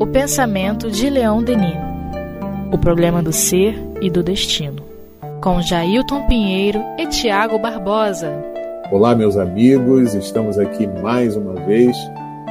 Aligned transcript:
O 0.00 0.06
pensamento 0.06 0.90
de 0.90 1.10
Leão 1.10 1.42
Denis. 1.42 1.76
O 2.72 2.78
problema 2.78 3.22
do 3.22 3.34
ser 3.34 3.74
e 4.00 4.08
do 4.08 4.22
destino. 4.22 4.82
Com 5.42 5.60
Jailton 5.60 6.26
Pinheiro 6.26 6.82
e 6.98 7.06
Tiago 7.06 7.58
Barbosa. 7.58 8.32
Olá, 8.90 9.14
meus 9.14 9.36
amigos, 9.36 10.14
estamos 10.14 10.58
aqui 10.58 10.86
mais 10.86 11.36
uma 11.36 11.52
vez 11.66 11.94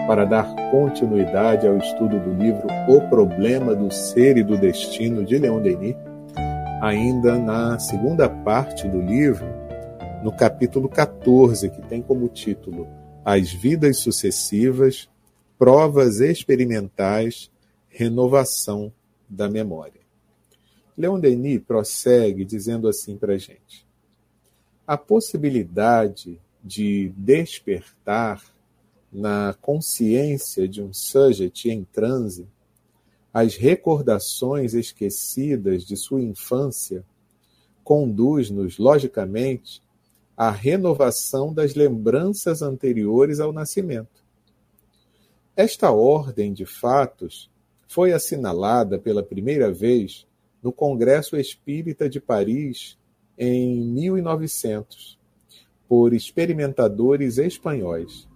para 0.05 0.25
dar 0.25 0.45
continuidade 0.69 1.65
ao 1.65 1.77
estudo 1.77 2.19
do 2.19 2.31
livro 2.35 2.67
O 2.87 3.01
Problema 3.09 3.73
do 3.73 3.91
Ser 3.91 4.37
e 4.37 4.43
do 4.43 4.55
Destino 4.55 5.25
de 5.25 5.39
Leão 5.39 5.59
Denis, 5.59 5.95
ainda 6.81 7.35
na 7.39 7.79
segunda 7.79 8.29
parte 8.29 8.87
do 8.87 9.01
livro, 9.01 9.47
no 10.23 10.31
capítulo 10.31 10.87
14, 10.87 11.67
que 11.71 11.81
tem 11.81 11.99
como 11.99 12.27
título 12.29 12.87
As 13.25 13.51
Vidas 13.51 13.97
Sucessivas, 13.97 15.09
Provas 15.57 16.19
Experimentais, 16.19 17.49
Renovação 17.87 18.91
da 19.29 19.49
Memória. 19.49 20.01
Leon 20.97 21.19
Denis 21.19 21.61
prossegue 21.61 22.43
dizendo 22.43 22.87
assim 22.87 23.17
para 23.17 23.33
a 23.33 23.37
gente: 23.37 23.85
a 24.85 24.97
possibilidade 24.97 26.39
de 26.63 27.13
despertar 27.15 28.43
na 29.11 29.55
consciência 29.61 30.67
de 30.67 30.81
um 30.81 30.93
sujeito 30.93 31.67
em 31.67 31.83
transe 31.85 32.47
as 33.33 33.55
recordações 33.55 34.73
esquecidas 34.73 35.83
de 35.83 35.97
sua 35.97 36.21
infância 36.21 37.05
conduz-nos, 37.83 38.77
logicamente, 38.77 39.81
à 40.35 40.49
renovação 40.49 41.53
das 41.53 41.75
lembranças 41.75 42.61
anteriores 42.61 43.39
ao 43.39 43.53
nascimento. 43.53 44.24
Esta 45.57 45.89
ordem 45.89 46.51
de 46.51 46.65
fatos 46.65 47.49
foi 47.87 48.11
assinalada 48.11 48.99
pela 48.99 49.23
primeira 49.23 49.71
vez 49.71 50.27
no 50.61 50.69
Congresso 50.73 51.37
Espírita 51.37 52.09
de 52.09 52.19
Paris 52.19 52.97
em 53.37 53.79
1900, 53.85 55.17
por 55.87 56.13
experimentadores 56.13 57.37
espanhóis. 57.37 58.27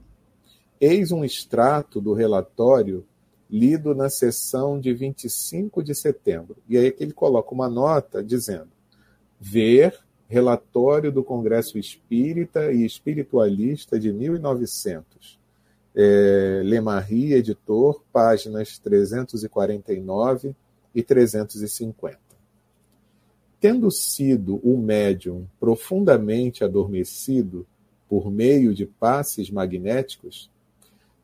Eis 0.79 1.11
um 1.11 1.25
extrato 1.25 1.99
do 1.99 2.13
relatório 2.13 3.05
lido 3.49 3.94
na 3.94 4.09
sessão 4.09 4.79
de 4.79 4.94
25 4.94 5.83
de 5.83 5.94
setembro. 5.94 6.55
E 6.69 6.77
aí 6.77 6.89
que 6.89 7.03
ele 7.03 7.11
coloca 7.11 7.53
uma 7.53 7.67
nota 7.67 8.23
dizendo: 8.23 8.69
ver 9.38 9.99
relatório 10.29 11.11
do 11.11 11.22
Congresso 11.22 11.77
Espírita 11.77 12.72
e 12.72 12.85
Espiritualista 12.85 13.99
de 13.99 14.13
1900. 14.13 15.38
É, 16.02 16.61
Lemarie, 16.64 17.33
editor, 17.33 18.02
páginas 18.14 18.80
349 18.80 20.56
e 20.95 21.03
350. 21.03 22.17
Tendo 23.59 23.91
sido 23.91 24.61
o 24.64 24.78
médium 24.78 25.45
profundamente 25.59 26.64
adormecido 26.64 27.67
por 28.08 28.31
meio 28.31 28.73
de 28.73 28.86
passes 28.86 29.52
magnéticos, 29.52 30.50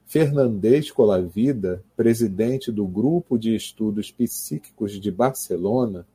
Fernandes 0.06 0.92
Colavida, 0.92 1.82
presidente 1.96 2.70
do 2.70 2.86
Grupo 2.86 3.40
de 3.40 3.56
Estudos 3.56 4.12
Psíquicos 4.12 5.00
de 5.00 5.10
Barcelona, 5.10 6.06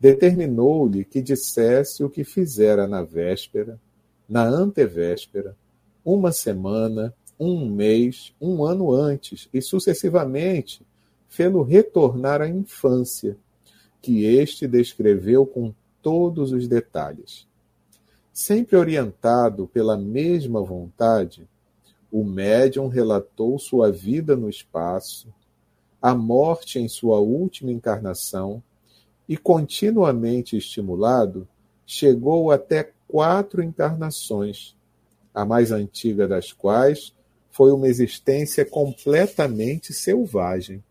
determinou-lhe 0.00 1.04
que 1.04 1.20
dissesse 1.20 2.02
o 2.02 2.08
que 2.08 2.24
fizera 2.24 2.88
na 2.88 3.02
véspera, 3.02 3.78
na 4.26 4.44
antevéspera, 4.44 5.54
uma 6.02 6.32
semana, 6.32 7.14
um 7.44 7.68
mês, 7.68 8.32
um 8.40 8.64
ano 8.64 8.92
antes, 8.92 9.48
e 9.52 9.60
sucessivamente 9.60 10.86
fê-lo 11.28 11.62
retornar 11.62 12.40
à 12.40 12.48
infância, 12.48 13.36
que 14.00 14.24
este 14.24 14.68
descreveu 14.68 15.44
com 15.44 15.74
todos 16.00 16.52
os 16.52 16.68
detalhes. 16.68 17.46
Sempre 18.32 18.76
orientado 18.76 19.66
pela 19.66 19.96
mesma 19.96 20.62
vontade, 20.62 21.48
o 22.12 22.22
médium 22.22 22.86
relatou 22.86 23.58
sua 23.58 23.90
vida 23.90 24.36
no 24.36 24.48
espaço, 24.48 25.26
a 26.00 26.14
morte 26.14 26.78
em 26.78 26.86
sua 26.86 27.18
última 27.18 27.72
encarnação 27.72 28.62
e, 29.28 29.36
continuamente 29.36 30.56
estimulado, 30.56 31.48
chegou 31.84 32.52
até 32.52 32.92
quatro 33.08 33.62
encarnações, 33.62 34.76
a 35.34 35.44
mais 35.44 35.72
antiga 35.72 36.28
das 36.28 36.52
quais 36.52 37.12
foi 37.52 37.70
uma 37.70 37.86
existência 37.86 38.64
completamente 38.64 39.92
selvagem. 39.92 40.82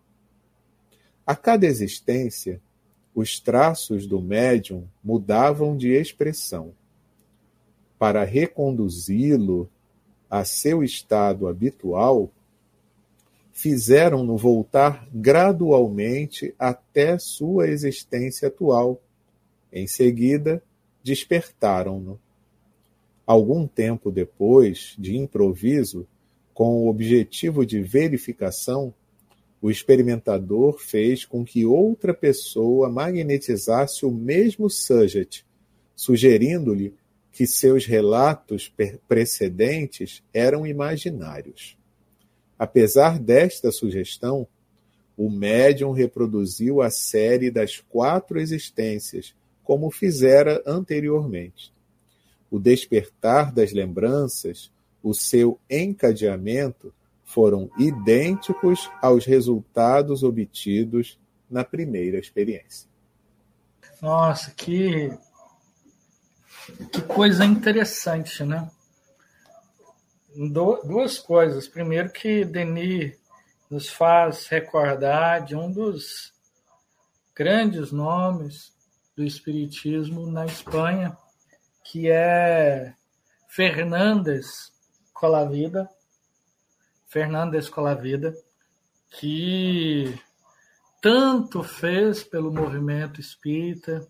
A 1.26 1.36
cada 1.36 1.66
existência, 1.66 2.62
os 3.16 3.40
traços 3.40 4.06
do 4.06 4.22
médium 4.22 4.88
mudavam 5.04 5.76
de 5.76 5.90
expressão. 5.90 6.72
Para 7.98 8.24
reconduzi-lo 8.24 9.68
a 10.30 10.46
seu 10.46 10.84
estado 10.84 11.48
habitual, 11.48 12.30
fizeram-no 13.52 14.38
voltar 14.38 15.08
gradualmente 15.12 16.54
até 16.60 17.18
sua 17.18 17.68
existência 17.68 18.48
atual. 18.48 19.02
Em 19.74 19.88
seguida, 19.88 20.64
despertaram-no. 21.04 22.20
Algum 23.26 23.68
tempo 23.68 24.12
depois, 24.12 24.96
de 24.98 25.18
improviso, 25.18 26.08
com 26.62 26.84
o 26.84 26.90
objetivo 26.90 27.66
de 27.66 27.82
verificação, 27.82 28.94
o 29.60 29.72
experimentador 29.72 30.78
fez 30.78 31.26
com 31.26 31.44
que 31.44 31.66
outra 31.66 32.14
pessoa 32.14 32.88
magnetizasse 32.88 34.06
o 34.06 34.12
mesmo 34.12 34.70
sujeito, 34.70 35.44
sugerindo-lhe 35.96 36.94
que 37.32 37.48
seus 37.48 37.88
relatos 37.88 38.72
precedentes 39.08 40.22
eram 40.32 40.68
imaginários. 40.68 41.76
Apesar 42.60 43.18
desta 43.18 43.72
sugestão, 43.72 44.48
o 45.18 45.32
médium 45.32 45.94
reproduziu 45.94 46.80
a 46.80 46.92
série 46.92 47.50
das 47.50 47.80
quatro 47.80 48.40
existências, 48.40 49.34
como 49.64 49.90
fizera 49.90 50.62
anteriormente. 50.64 51.74
O 52.52 52.60
despertar 52.60 53.52
das 53.52 53.72
lembranças, 53.72 54.70
o 55.04 55.14
seu 55.14 55.60
encadeamento, 55.70 56.94
foram 57.24 57.72
idênticos 57.78 58.90
aos 59.02 59.26
resultados 59.26 60.22
obtidos 60.22 61.18
na 61.50 61.64
primeira 61.64 62.18
experiência. 62.18 62.90
Nossa, 64.02 64.52
que 64.52 65.18
que 66.92 67.02
coisa 67.02 67.46
interessante, 67.46 68.44
né? 68.44 68.70
duas 70.84 71.20
coisas. 71.20 71.68
Primeiro, 71.68 72.12
que 72.12 72.46
Denis 72.46 73.18
nos 73.70 73.90
faz 73.90 74.48
recordar 74.48 75.44
de 75.46 75.56
um 75.56 75.72
dos 75.72 76.34
grandes 77.36 77.92
nomes 77.92 78.74
do 79.16 79.24
Espiritismo 79.24 80.30
na 80.30 80.46
Espanha, 80.46 81.18
que 81.84 82.10
é 82.10 82.94
Fernandes 83.50 84.72
Colavida. 85.22 85.88
Fernandes 87.06 87.70
Colavida, 87.70 88.36
que 89.12 90.20
tanto 91.00 91.62
fez 91.62 92.24
pelo 92.24 92.52
movimento 92.52 93.22
espírita, 93.22 94.08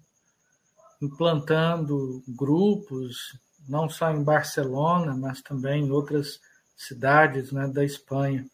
implantando 1.02 2.24
grupos, 2.26 3.38
não 3.68 3.90
só 3.90 4.10
em 4.10 4.24
Barcelona, 4.24 5.14
mas 5.14 5.42
também 5.42 5.84
em 5.84 5.92
outras 5.92 6.40
cidades 6.78 7.52
né, 7.52 7.68
da 7.68 7.84
Espanha. 7.84 8.48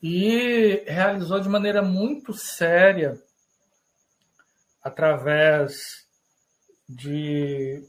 E 0.00 0.84
realizou 0.86 1.40
de 1.40 1.48
maneira 1.48 1.82
muito 1.82 2.32
séria, 2.32 3.20
através 4.84 6.06
de. 6.88 7.82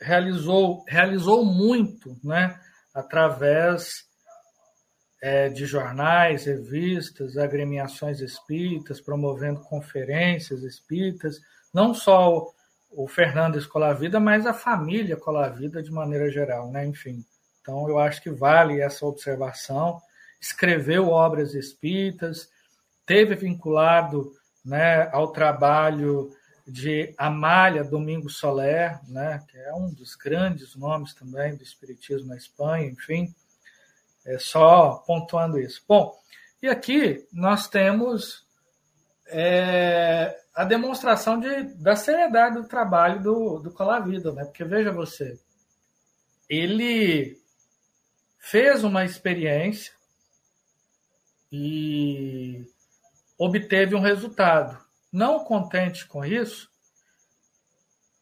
realizou, 0.00 0.84
realizou 0.88 1.44
muito, 1.44 2.16
né, 2.24 2.58
através 2.94 4.04
é, 5.20 5.48
de 5.48 5.66
jornais, 5.66 6.44
revistas, 6.44 7.36
agremiações 7.36 8.20
espíritas, 8.20 9.00
promovendo 9.00 9.60
conferências 9.60 10.62
espíritas, 10.62 11.40
não 11.72 11.92
só 11.92 12.46
o 12.90 13.08
Fernando 13.08 13.58
Escolavida, 13.58 14.20
mas 14.20 14.46
a 14.46 14.54
família 14.54 15.16
Colavida 15.16 15.82
de 15.82 15.90
maneira 15.90 16.30
geral, 16.30 16.70
né? 16.70 16.86
Enfim, 16.86 17.24
então 17.60 17.88
eu 17.88 17.98
acho 17.98 18.22
que 18.22 18.30
vale 18.30 18.80
essa 18.80 19.04
observação. 19.04 20.00
Escreveu 20.40 21.08
obras 21.08 21.54
espíritas, 21.54 22.48
teve 23.04 23.34
vinculado, 23.34 24.32
né, 24.64 25.08
ao 25.12 25.32
trabalho 25.32 26.30
de 26.66 27.14
Amália 27.18 27.84
Domingo 27.84 28.30
Soler, 28.30 28.98
né, 29.08 29.44
que 29.48 29.58
é 29.58 29.74
um 29.74 29.92
dos 29.92 30.14
grandes 30.14 30.74
nomes 30.74 31.12
também 31.12 31.54
do 31.56 31.62
espiritismo 31.62 32.28
na 32.28 32.36
Espanha, 32.36 32.86
enfim. 32.86 33.34
É 34.24 34.38
só 34.38 35.02
pontuando 35.06 35.58
isso. 35.58 35.84
Bom, 35.86 36.18
e 36.62 36.68
aqui 36.68 37.26
nós 37.30 37.68
temos 37.68 38.46
é, 39.26 40.40
a 40.54 40.64
demonstração 40.64 41.38
de, 41.38 41.64
da 41.74 41.96
seriedade 41.96 42.56
do 42.56 42.68
trabalho 42.68 43.22
do, 43.22 43.58
do 43.58 43.70
Colavida, 43.70 44.32
né? 44.32 44.44
Porque 44.44 44.64
veja 44.64 44.90
você, 44.90 45.38
ele 46.48 47.38
fez 48.38 48.84
uma 48.84 49.04
experiência 49.04 49.92
e 51.50 52.66
obteve 53.38 53.94
um 53.94 54.00
resultado. 54.00 54.83
Não 55.14 55.44
contente 55.44 56.08
com 56.08 56.24
isso, 56.24 56.68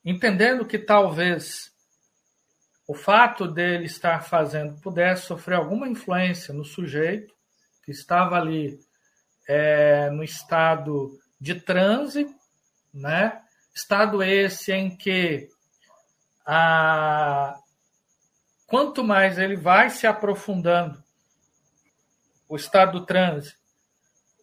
entendendo 0.05 0.67
que 0.67 0.79
talvez 0.79 1.73
o 2.87 2.95
fato 2.95 3.49
dele 3.49 3.87
estar 3.87 4.23
fazendo 4.23 4.79
pudesse 4.79 5.25
sofrer 5.25 5.55
alguma 5.55 5.89
influência 5.89 6.53
no 6.53 6.67
sujeito 6.67 7.35
que 7.83 7.93
estava 7.93 8.37
ali 8.37 8.79
é, 9.49 10.11
no 10.11 10.23
estado 10.23 11.19
de 11.41 11.55
transe, 11.55 12.27
né? 12.93 13.41
Estado 13.75 14.23
esse 14.23 14.71
em 14.71 14.95
que 14.95 15.49
a, 16.45 17.59
quanto 18.67 19.03
mais 19.03 19.39
ele 19.39 19.57
vai 19.57 19.89
se 19.89 20.07
aprofundando 20.07 21.03
o 22.47 22.55
estado 22.55 23.01
do 23.01 23.07
transe, 23.07 23.57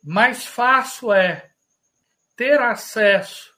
mais 0.02 0.48
fácil 0.48 1.14
é 1.14 1.49
ter 2.40 2.62
acesso 2.62 3.54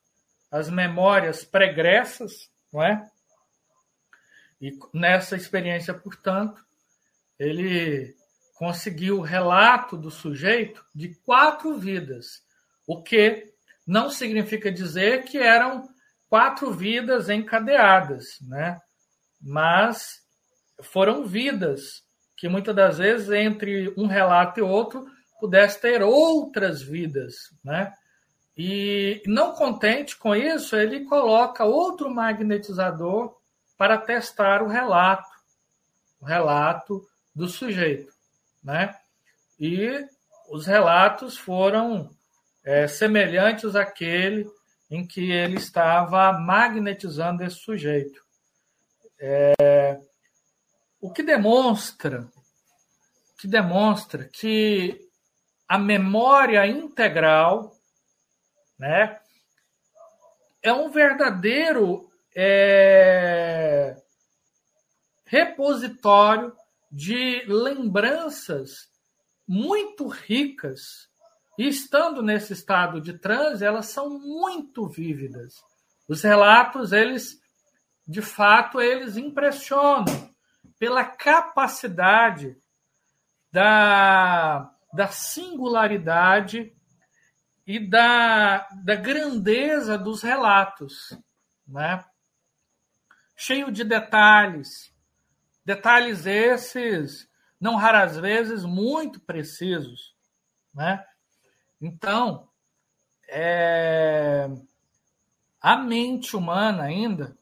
às 0.52 0.68
memórias 0.68 1.46
pregressas, 1.46 2.50
não 2.74 2.82
é? 2.82 3.08
E 4.60 4.72
nessa 4.92 5.36
experiência, 5.36 5.94
portanto, 5.94 6.66
ele 7.38 8.16
conseguiu 8.56 9.20
o 9.20 9.22
relato 9.22 9.96
do 9.96 10.10
sujeito 10.10 10.84
de 10.96 11.14
quatro 11.24 11.78
vidas, 11.78 12.42
o 12.88 13.04
que 13.04 13.54
não 13.86 14.10
significa 14.10 14.72
dizer 14.72 15.26
que 15.26 15.38
eram 15.38 15.88
quatro 16.28 16.74
vidas 16.74 17.30
encadeadas, 17.30 18.40
né? 18.42 18.82
Mas 19.40 20.22
foram 20.82 21.28
vidas 21.28 22.04
que 22.36 22.50
muitas 22.50 22.76
das 22.76 22.98
vezes 22.98 23.30
entre 23.30 23.94
um 23.96 24.08
relato 24.08 24.60
e 24.60 24.64
outro 24.64 25.06
pudesse 25.40 25.80
ter 25.80 26.02
outras 26.02 26.82
vidas, 26.82 27.36
né? 27.64 27.94
E 28.58 29.22
não 29.26 29.54
contente 29.54 30.18
com 30.18 30.36
isso, 30.36 30.76
ele 30.76 31.06
coloca 31.06 31.64
outro 31.64 32.10
magnetizador 32.10 33.36
para 33.78 33.98
testar 33.98 34.62
o 34.62 34.68
relato, 34.68 35.30
o 36.20 36.26
relato 36.26 37.08
do 37.34 37.48
sujeito, 37.48 38.14
né? 38.64 38.96
E 39.60 40.06
os 40.50 40.66
relatos 40.66 41.38
foram 41.38 42.10
é, 42.64 42.88
semelhantes 42.88 43.76
àquele 43.76 44.48
em 44.90 45.08
que 45.08 45.32
ele 45.32 45.56
estava 45.56 46.32
magnetizando 46.34 47.44
esse 47.44 47.56
sujeito. 47.56 48.22
É, 49.20 50.00
o 51.00 51.12
que 51.12 51.24
demonstra 51.24 52.28
que 53.42 53.48
demonstra 53.48 54.26
que 54.26 55.10
a 55.68 55.76
memória 55.76 56.68
integral 56.68 57.76
né, 58.82 59.20
é 60.64 60.74
um 60.74 60.90
verdadeiro 60.90 62.12
é, 62.36 63.96
repositório 65.24 66.52
de 66.92 67.44
lembranças 67.46 68.90
muito 69.48 70.08
ricas 70.08 71.08
e 71.60 71.68
estando 71.68 72.24
nesse 72.24 72.54
estado 72.54 73.00
de 73.00 73.14
transe, 73.20 73.64
elas 73.64 73.86
são 73.86 74.18
muito 74.18 74.88
vívidas. 74.88 75.64
Os 76.08 76.24
relatos, 76.24 76.92
eles, 76.92 77.40
de 78.08 78.22
fato, 78.22 78.82
eles 78.82 79.16
impressionam 79.16 80.06
pela 80.80 81.06
capacidade 81.06 82.58
da, 83.52 84.74
da 84.92 85.08
singularidade 85.08 86.76
e 87.66 87.80
da, 87.80 88.68
da 88.84 88.96
grandeza 88.96 89.98
dos 89.98 90.22
relatos, 90.22 91.18
né? 91.68 92.04
cheio 93.36 93.72
de 93.72 93.84
detalhes, 93.84 94.94
detalhes 95.66 96.26
esses, 96.26 97.30
não 97.60 97.76
raras 97.76 98.18
vezes, 98.18 98.64
muito 98.64 99.20
precisos. 99.20 100.16
Né? 100.74 101.04
Então, 101.80 102.48
é, 103.30 104.48
a 105.62 105.78
mente 105.78 106.36
humana 106.36 106.84
ainda, 106.84 107.38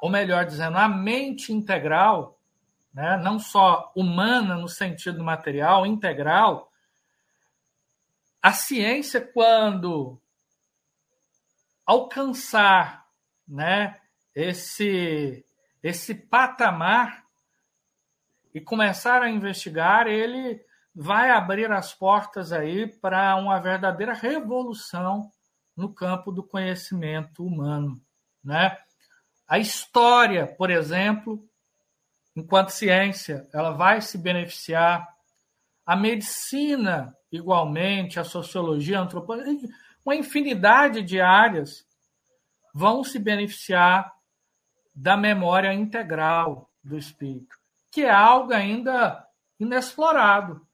ou 0.00 0.10
melhor 0.10 0.44
dizendo, 0.44 0.76
a 0.76 0.88
mente 0.88 1.52
integral, 1.52 2.38
né, 2.92 3.16
não 3.16 3.38
só 3.38 3.92
humana 3.94 4.56
no 4.56 4.68
sentido 4.68 5.22
material, 5.22 5.86
integral, 5.86 6.67
a 8.42 8.52
ciência, 8.52 9.20
quando 9.20 10.20
alcançar 11.84 13.06
né, 13.46 13.98
esse, 14.34 15.44
esse 15.82 16.14
patamar 16.14 17.24
e 18.54 18.60
começar 18.60 19.22
a 19.22 19.30
investigar, 19.30 20.06
ele 20.06 20.64
vai 20.94 21.30
abrir 21.30 21.70
as 21.70 21.94
portas 21.94 22.52
aí 22.52 22.86
para 22.86 23.36
uma 23.36 23.60
verdadeira 23.60 24.12
revolução 24.12 25.30
no 25.76 25.92
campo 25.92 26.32
do 26.32 26.42
conhecimento 26.42 27.44
humano, 27.44 28.00
né? 28.42 28.76
A 29.46 29.58
história, 29.58 30.46
por 30.46 30.70
exemplo, 30.70 31.42
enquanto 32.36 32.70
ciência, 32.70 33.48
ela 33.54 33.70
vai 33.70 34.02
se 34.02 34.18
beneficiar. 34.18 35.08
A 35.88 35.96
medicina, 35.96 37.16
igualmente, 37.32 38.20
a 38.20 38.24
sociologia, 38.24 38.98
a 38.98 39.02
antropologia, 39.02 39.68
uma 40.04 40.14
infinidade 40.14 41.02
de 41.02 41.18
áreas 41.18 41.86
vão 42.74 43.02
se 43.02 43.18
beneficiar 43.18 44.12
da 44.94 45.16
memória 45.16 45.72
integral 45.72 46.68
do 46.84 46.98
espírito, 46.98 47.56
que 47.90 48.02
é 48.02 48.10
algo 48.10 48.52
ainda 48.52 49.26
inexplorado 49.58 50.68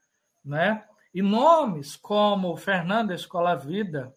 né? 0.44 0.84
E 1.14 1.22
nomes 1.22 1.96
como 1.96 2.56
Fernando 2.56 3.12
Escola 3.12 3.54
Vida, 3.54 4.12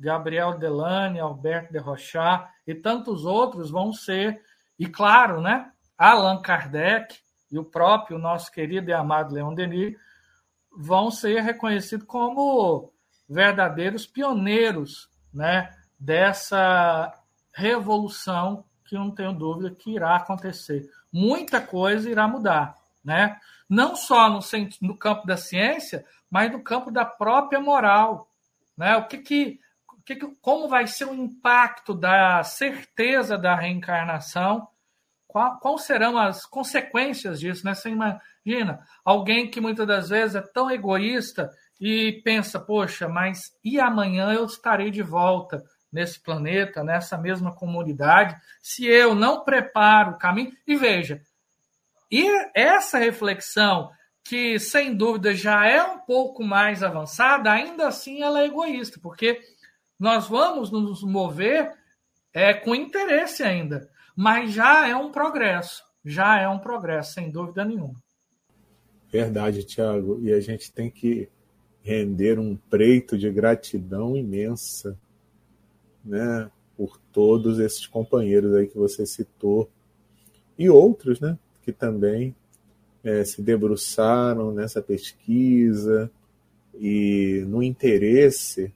Gabriel 0.00 0.58
Delane, 0.58 1.20
Alberto 1.20 1.72
de 1.72 1.78
Rochat 1.78 2.48
e 2.66 2.74
tantos 2.74 3.24
outros 3.24 3.70
vão 3.70 3.92
ser, 3.92 4.40
e 4.78 4.86
claro, 4.86 5.40
né? 5.40 5.70
Allan 5.96 6.40
Kardec 6.40 7.16
e 7.50 7.58
o 7.58 7.64
próprio 7.64 8.18
nosso 8.18 8.50
querido 8.50 8.90
e 8.90 8.92
amado 8.92 9.34
Leon 9.34 9.54
Denis 9.54 9.96
vão 10.80 11.10
ser 11.10 11.40
reconhecidos 11.42 12.06
como 12.06 12.92
verdadeiros 13.28 14.06
pioneiros, 14.06 15.08
né? 15.34 15.74
Dessa 15.98 17.12
revolução 17.52 18.64
que 18.84 18.94
não 18.94 19.10
tenho 19.10 19.32
dúvida 19.32 19.74
que 19.74 19.90
irá 19.90 20.16
acontecer. 20.16 20.88
Muita 21.12 21.60
coisa 21.60 22.08
irá 22.08 22.28
mudar, 22.28 22.76
né? 23.04 23.36
não 23.68 23.94
só 23.94 24.30
no, 24.30 24.40
no 24.80 24.96
campo 24.96 25.26
da 25.26 25.36
ciência, 25.36 26.04
mas 26.30 26.50
no 26.50 26.62
campo 26.62 26.90
da 26.90 27.04
própria 27.04 27.60
moral. 27.60 28.30
Né? 28.76 28.96
O 28.96 29.06
que 29.06 29.18
que, 29.18 29.60
o 29.92 30.02
que, 30.02 30.16
que 30.16 30.26
como 30.40 30.68
vai 30.68 30.86
ser 30.86 31.04
o 31.04 31.14
impacto 31.14 31.92
da 31.92 32.42
certeza 32.42 33.36
da 33.36 33.54
reencarnação? 33.54 34.66
Qual, 35.28 35.58
quais 35.60 35.82
serão 35.82 36.16
as 36.16 36.46
consequências 36.46 37.38
disso? 37.38 37.64
Né? 37.64 37.74
Você 37.74 37.90
imagina 37.90 38.80
alguém 39.04 39.50
que 39.50 39.60
muitas 39.60 39.86
das 39.86 40.08
vezes 40.08 40.34
é 40.34 40.40
tão 40.40 40.70
egoísta 40.70 41.50
e 41.78 42.20
pensa, 42.24 42.58
poxa, 42.58 43.08
mas 43.08 43.52
e 43.62 43.78
amanhã 43.78 44.32
eu 44.32 44.46
estarei 44.46 44.90
de 44.90 45.02
volta 45.02 45.62
nesse 45.92 46.20
planeta, 46.20 46.82
nessa 46.82 47.16
mesma 47.16 47.54
comunidade, 47.54 48.34
se 48.60 48.86
eu 48.86 49.14
não 49.14 49.44
preparo 49.44 50.12
o 50.12 50.18
caminho? 50.18 50.52
E 50.66 50.74
veja, 50.76 51.20
e 52.10 52.26
essa 52.54 52.98
reflexão, 52.98 53.90
que 54.24 54.58
sem 54.58 54.94
dúvida 54.94 55.34
já 55.34 55.66
é 55.66 55.82
um 55.82 55.98
pouco 55.98 56.42
mais 56.42 56.82
avançada, 56.82 57.50
ainda 57.50 57.88
assim 57.88 58.22
ela 58.22 58.40
é 58.40 58.46
egoísta, 58.46 58.98
porque 59.02 59.40
nós 59.98 60.26
vamos 60.26 60.70
nos 60.70 61.02
mover 61.02 61.72
é, 62.32 62.52
com 62.54 62.74
interesse 62.74 63.42
ainda, 63.42 63.88
mas 64.18 64.52
já 64.52 64.88
é 64.88 64.96
um 64.96 65.12
progresso, 65.12 65.84
já 66.04 66.40
é 66.40 66.48
um 66.48 66.58
progresso, 66.58 67.12
sem 67.12 67.30
dúvida 67.30 67.64
nenhuma. 67.64 68.02
Verdade, 69.12 69.62
Tiago, 69.62 70.18
e 70.20 70.32
a 70.32 70.40
gente 70.40 70.72
tem 70.72 70.90
que 70.90 71.28
render 71.84 72.36
um 72.36 72.56
preito 72.56 73.16
de 73.16 73.30
gratidão 73.30 74.16
imensa, 74.16 74.98
né, 76.04 76.50
por 76.76 76.98
todos 77.12 77.60
esses 77.60 77.86
companheiros 77.86 78.56
aí 78.56 78.66
que 78.66 78.76
você 78.76 79.06
citou 79.06 79.70
e 80.58 80.68
outros, 80.68 81.20
né, 81.20 81.38
que 81.62 81.70
também 81.70 82.34
é, 83.04 83.24
se 83.24 83.40
debruçaram 83.40 84.50
nessa 84.50 84.82
pesquisa 84.82 86.10
e 86.74 87.44
no 87.46 87.62
interesse 87.62 88.74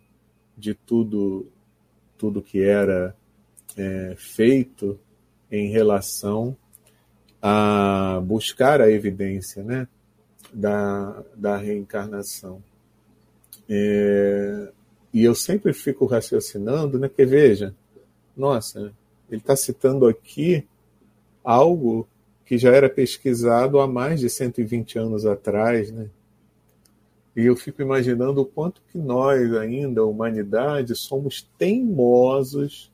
de 0.57 0.73
tudo, 0.73 1.49
tudo 2.17 2.41
que 2.41 2.63
era 2.63 3.17
é, 3.77 4.15
feito 4.17 5.01
em 5.53 5.71
relação 5.71 6.57
a 7.41 8.21
buscar 8.25 8.81
a 8.81 8.91
evidência 8.91 9.63
né, 9.63 9.87
da, 10.53 11.23
da 11.37 11.57
reencarnação. 11.59 12.63
É, 13.69 14.73
e 15.13 15.23
eu 15.23 15.35
sempre 15.35 15.75
fico 15.75 16.07
raciocinando, 16.07 16.99
né, 16.99 17.09
que 17.09 17.27
veja, 17.27 17.75
nossa, 18.35 18.93
ele 19.31 19.41
está 19.41 19.55
citando 19.55 20.07
aqui 20.07 20.67
algo 21.45 22.09
que 22.47 22.57
já 22.57 22.71
era 22.71 22.89
pesquisado 22.89 23.79
há 23.79 23.87
mais 23.87 24.21
de 24.21 24.31
120 24.31 24.99
anos 24.99 25.27
atrás, 25.27 25.91
né? 25.91 26.09
E 27.35 27.47
eu 27.47 27.57
fico 27.57 27.81
imaginando 27.81 28.43
o 28.43 28.47
quanto 28.47 28.83
que 28.93 28.99
nós 28.99 29.55
ainda, 29.55 30.03
a 30.03 30.07
humanidade, 30.07 30.95
somos 30.95 31.49
teimosos 31.57 32.92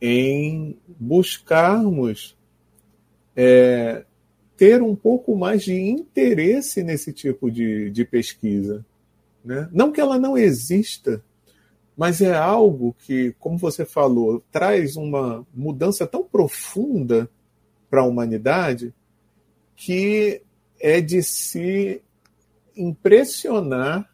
em 0.00 0.78
buscarmos 0.86 2.36
é, 3.34 4.04
ter 4.56 4.82
um 4.82 4.96
pouco 4.96 5.36
mais 5.36 5.62
de 5.62 5.74
interesse 5.74 6.82
nesse 6.82 7.12
tipo 7.12 7.50
de, 7.50 7.90
de 7.90 8.04
pesquisa. 8.04 8.84
Né? 9.44 9.68
Não 9.72 9.92
que 9.92 10.00
ela 10.00 10.18
não 10.18 10.36
exista, 10.36 11.22
mas 11.96 12.20
é 12.20 12.34
algo 12.34 12.94
que, 12.98 13.34
como 13.38 13.58
você 13.58 13.84
falou, 13.84 14.42
traz 14.50 14.96
uma 14.96 15.46
mudança 15.54 16.06
tão 16.06 16.24
profunda 16.24 17.28
para 17.88 18.00
a 18.00 18.06
humanidade 18.06 18.92
que 19.74 20.42
é 20.80 21.00
de 21.00 21.22
se 21.22 22.02
impressionar 22.76 24.10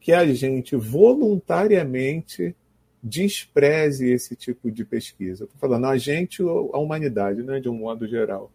que 0.00 0.12
a 0.12 0.26
gente 0.32 0.76
voluntariamente 0.76 2.54
despreze 3.02 4.10
esse 4.10 4.34
tipo 4.34 4.70
de 4.70 4.84
pesquisa. 4.84 5.44
Estou 5.44 5.58
falando 5.60 5.86
a 5.86 5.96
gente 5.96 6.42
ou 6.42 6.74
a 6.74 6.78
humanidade, 6.78 7.42
né, 7.42 7.60
de 7.60 7.68
um 7.68 7.74
modo 7.74 8.06
geral. 8.06 8.50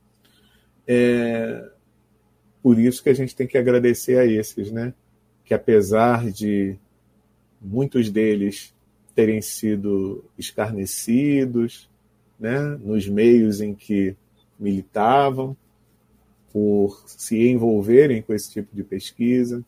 É 0.87 1.69
por 2.63 2.79
isso 2.79 3.03
que 3.03 3.09
a 3.09 3.13
gente 3.13 3.35
tem 3.35 3.45
que 3.45 3.57
agradecer 3.57 4.17
a 4.17 4.25
esses, 4.25 4.71
né, 4.71 4.93
que 5.43 5.53
apesar 5.53 6.31
de 6.31 6.77
muitos 7.61 8.09
deles 8.09 8.73
terem 9.13 9.41
sido 9.41 10.23
escarnecidos, 10.37 11.89
né, 12.39 12.59
nos 12.81 13.07
meios 13.07 13.59
em 13.59 13.75
que 13.75 14.15
militavam, 14.57 15.55
por 16.53 17.03
se 17.05 17.49
envolverem 17.49 18.21
com 18.21 18.33
esse 18.33 18.49
tipo 18.49 18.73
de 18.73 18.83
pesquisa, 18.83 19.63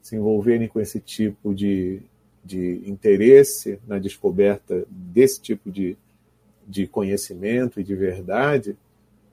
se 0.00 0.14
envolverem 0.14 0.68
com 0.68 0.80
esse 0.80 1.00
tipo 1.00 1.52
de, 1.52 2.00
de 2.44 2.82
interesse 2.86 3.78
na 3.86 3.98
descoberta 3.98 4.84
desse 4.88 5.40
tipo 5.40 5.70
de, 5.70 5.96
de 6.66 6.86
conhecimento 6.86 7.80
e 7.80 7.84
de 7.84 7.94
verdade, 7.94 8.76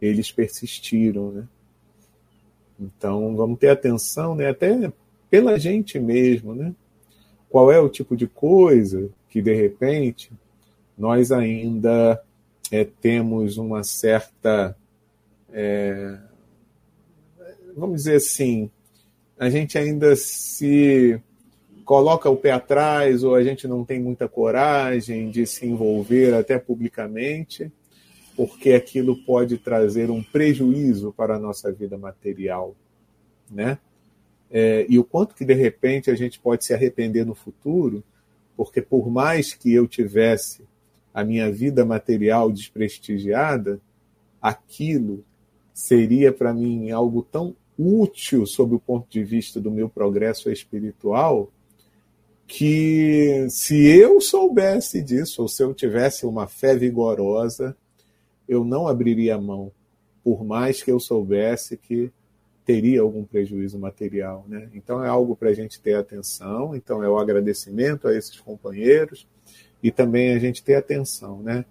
eles 0.02 0.32
persistiram, 0.32 1.32
né? 1.32 1.48
Então, 2.80 3.36
vamos 3.36 3.58
ter 3.58 3.70
atenção, 3.70 4.36
né? 4.36 4.50
até 4.50 4.92
pela 5.30 5.58
gente 5.60 6.00
mesmo, 6.00 6.54
né? 6.54 6.74
Qual 7.50 7.72
é 7.72 7.80
o 7.80 7.90
tipo 7.90 8.16
de 8.16 8.28
coisa 8.28 9.10
que, 9.30 9.42
de 9.42 9.54
repente, 9.54 10.32
nós 10.98 11.32
ainda 11.32 12.22
é, 12.72 12.84
temos 12.84 13.58
uma 13.58 13.84
certa. 13.84 14.76
É, 15.52 16.18
vamos 17.76 17.98
dizer 17.98 18.16
assim, 18.16 18.70
a 19.40 19.50
gente 19.50 19.78
ainda 19.78 20.16
se 20.16 21.22
coloca 21.88 22.30
o 22.30 22.36
pé 22.36 22.52
atrás 22.52 23.24
ou 23.24 23.34
a 23.34 23.42
gente 23.42 23.66
não 23.66 23.86
tem 23.86 23.98
muita 23.98 24.28
coragem 24.28 25.32
de 25.32 25.48
se 25.48 25.66
envolver 25.66 26.34
até 26.34 26.60
publicamente, 26.60 27.72
porque 28.36 28.74
aquilo 28.74 29.24
pode 29.24 29.58
trazer 29.58 30.12
um 30.12 30.22
prejuízo 30.22 31.14
para 31.16 31.38
a 31.38 31.40
nossa 31.40 31.72
vida 31.72 31.98
material, 31.98 32.76
né? 33.50 33.80
É, 34.52 34.86
e 34.90 35.00
o 35.00 35.04
quanto 35.06 35.34
que 35.34 35.46
de 35.46 35.54
repente 35.54 36.12
a 36.12 36.16
gente 36.16 36.42
pode 36.42 36.66
se 36.66 36.74
arrepender 36.74 37.26
no 37.26 37.34
futuro, 37.34 38.04
porque 38.58 38.82
por 38.82 39.10
mais 39.10 39.54
que 39.54 39.74
eu 39.74 39.88
tivesse 39.88 40.66
a 41.14 41.24
minha 41.24 41.50
vida 41.50 41.86
material 41.86 42.52
desprestigiada, 42.52 43.80
aquilo 44.42 45.24
seria 45.74 46.34
para 46.34 46.54
mim 46.54 46.92
algo 46.92 47.22
tão 47.22 47.56
útil 47.80 48.46
sob 48.46 48.76
o 48.76 48.80
ponto 48.80 49.10
de 49.10 49.24
vista 49.24 49.62
do 49.62 49.72
meu 49.72 49.88
progresso 49.88 50.52
espiritual 50.52 51.50
que 52.48 53.46
se 53.50 53.86
eu 53.86 54.22
soubesse 54.22 55.02
disso, 55.02 55.42
ou 55.42 55.48
se 55.50 55.62
eu 55.62 55.74
tivesse 55.74 56.26
uma 56.26 56.48
fé 56.48 56.76
vigorosa, 56.76 57.76
eu 58.48 58.64
não 58.64 58.88
abriria 58.88 59.38
mão, 59.38 59.72
por 60.24 60.46
mais 60.46 60.82
que 60.82 60.90
eu 60.90 61.00
soubesse 61.00 61.76
que 61.76 62.10
teria 62.66 63.02
algum 63.02 63.26
prejuízo 63.26 63.78
material. 63.78 64.46
Né? 64.48 64.70
Então 64.74 65.04
é 65.04 65.10
algo 65.10 65.36
para 65.36 65.50
a 65.50 65.54
gente 65.54 65.80
ter 65.82 65.96
atenção, 65.96 66.74
então 66.74 67.04
é 67.04 67.10
o 67.10 67.18
agradecimento 67.18 68.08
a 68.08 68.16
esses 68.16 68.40
companheiros, 68.40 69.28
e 69.84 69.92
também 69.92 70.34
a 70.34 70.40
gente 70.40 70.64
ter 70.64 70.76
atenção, 70.76 71.42
né? 71.44 71.64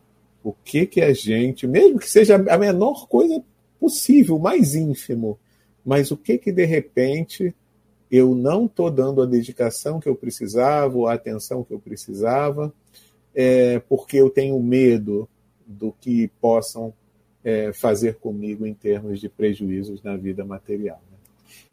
O 0.44 0.52
que 0.52 0.86
que 0.86 1.00
a 1.00 1.12
gente, 1.12 1.66
mesmo 1.66 1.98
que 1.98 2.08
seja 2.08 2.36
a 2.36 2.56
menor 2.56 3.08
coisa 3.08 3.42
possível, 3.80 4.38
mais 4.38 4.76
ínfimo, 4.76 5.36
mas 5.84 6.12
o 6.12 6.16
que 6.16 6.38
que 6.38 6.52
de 6.52 6.64
repente 6.64 7.52
eu 8.10 8.34
não 8.34 8.66
estou 8.66 8.90
dando 8.90 9.22
a 9.22 9.26
dedicação 9.26 10.00
que 10.00 10.08
eu 10.08 10.14
precisava, 10.14 11.10
a 11.10 11.14
atenção 11.14 11.64
que 11.64 11.72
eu 11.72 11.78
precisava, 11.78 12.72
é, 13.34 13.78
porque 13.80 14.16
eu 14.16 14.30
tenho 14.30 14.58
medo 14.60 15.28
do 15.66 15.92
que 15.92 16.28
possam 16.40 16.92
é, 17.44 17.72
fazer 17.72 18.16
comigo 18.16 18.66
em 18.66 18.74
termos 18.74 19.20
de 19.20 19.28
prejuízos 19.28 20.02
na 20.02 20.16
vida 20.16 20.44
material. 20.44 21.00
Né? 21.10 21.18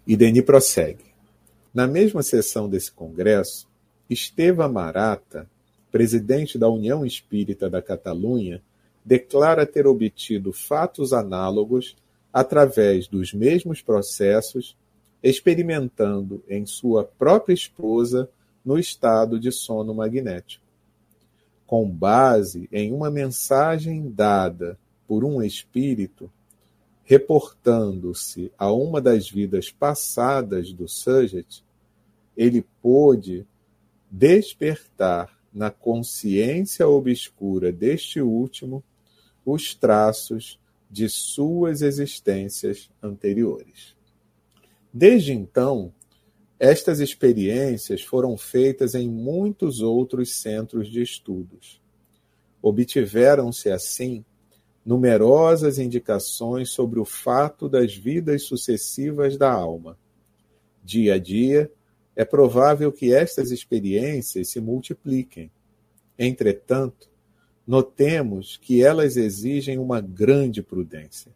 E 0.06 0.16
Denis 0.16 0.44
prossegue. 0.44 1.06
Na 1.74 1.88
mesma 1.88 2.22
sessão 2.22 2.70
desse 2.70 2.92
congresso, 2.92 3.68
Esteva 4.10 4.68
Marata 4.68 5.48
presidente 5.94 6.58
da 6.58 6.68
União 6.68 7.06
Espírita 7.06 7.70
da 7.70 7.80
Catalunha, 7.80 8.64
declara 9.06 9.64
ter 9.64 9.86
obtido 9.86 10.52
fatos 10.52 11.14
análogos 11.14 11.96
através 12.34 13.08
dos 13.08 13.32
mesmos 13.32 13.80
processos, 13.80 14.76
experimentando 15.24 16.44
em 16.50 16.66
sua 16.66 17.06
própria 17.06 17.54
esposa 17.54 18.30
no 18.64 18.78
estado 18.78 19.40
de 19.40 19.52
sono 19.52 19.94
magnético. 19.94 20.64
Com 21.66 21.90
base 21.90 22.68
em 22.72 22.92
uma 22.92 23.10
mensagem 23.10 24.12
dada 24.12 24.78
por 25.08 25.24
um 25.24 25.42
espírito, 25.42 26.30
reportando-se 27.06 28.52
a 28.58 28.72
uma 28.72 29.02
das 29.02 29.30
vidas 29.30 29.72
passadas 29.72 30.74
do 30.74 30.88
Sujet, 30.88 31.64
ele 32.36 32.66
pôde 32.82 33.46
despertar 34.12 35.38
na 35.54 35.70
consciência 35.70 36.88
obscura 36.88 37.72
deste 37.72 38.22
último 38.22 38.84
os 39.46 39.74
traços 39.76 40.60
de 40.90 41.10
suas 41.10 41.82
existências 41.82 42.90
anteriores. 43.02 43.93
Desde 44.94 45.34
então, 45.34 45.92
estas 46.60 47.00
experiências 47.00 48.04
foram 48.04 48.38
feitas 48.38 48.94
em 48.94 49.10
muitos 49.10 49.82
outros 49.82 50.36
centros 50.36 50.88
de 50.88 51.02
estudos. 51.02 51.82
Obtiveram-se, 52.62 53.72
assim, 53.72 54.24
numerosas 54.86 55.80
indicações 55.80 56.70
sobre 56.70 57.00
o 57.00 57.06
fato 57.06 57.68
das 57.68 57.96
vidas 57.96 58.44
sucessivas 58.44 59.36
da 59.36 59.52
alma. 59.52 59.98
Dia 60.84 61.16
a 61.16 61.18
dia, 61.18 61.72
é 62.16 62.24
provável 62.24 62.92
que 62.92 63.14
estas 63.14 63.50
experiências 63.50 64.50
se 64.50 64.62
multipliquem. 64.62 65.52
Entretanto, 66.20 67.10
notemos 67.66 68.58
que 68.58 68.84
elas 68.84 69.18
exigem 69.18 69.80
uma 69.80 70.00
grande 70.00 70.62
prudência. 70.62 71.34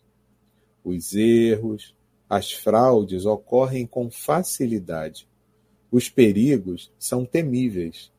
Os 0.83 1.15
erros, 1.15 1.96
as 2.29 2.51
fraudes 2.51 3.25
ocorrem 3.25 3.85
com 3.85 4.09
facilidade. 4.09 5.27
Os 5.91 6.09
perigos 6.09 6.91
são 6.99 7.25
temíveis. 7.25 8.11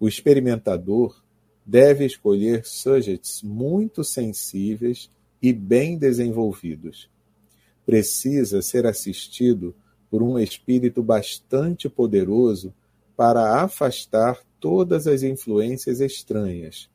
O 0.00 0.08
experimentador 0.08 1.22
deve 1.64 2.04
escolher 2.04 2.64
subjects 2.64 3.42
muito 3.42 4.02
sensíveis 4.04 5.10
e 5.42 5.52
bem 5.52 5.98
desenvolvidos. 5.98 7.10
Precisa 7.84 8.62
ser 8.62 8.86
assistido 8.86 9.74
por 10.10 10.22
um 10.22 10.38
espírito 10.38 11.02
bastante 11.02 11.88
poderoso 11.88 12.72
para 13.16 13.60
afastar 13.62 14.40
todas 14.60 15.06
as 15.06 15.22
influências 15.22 16.00
estranhas, 16.00 16.88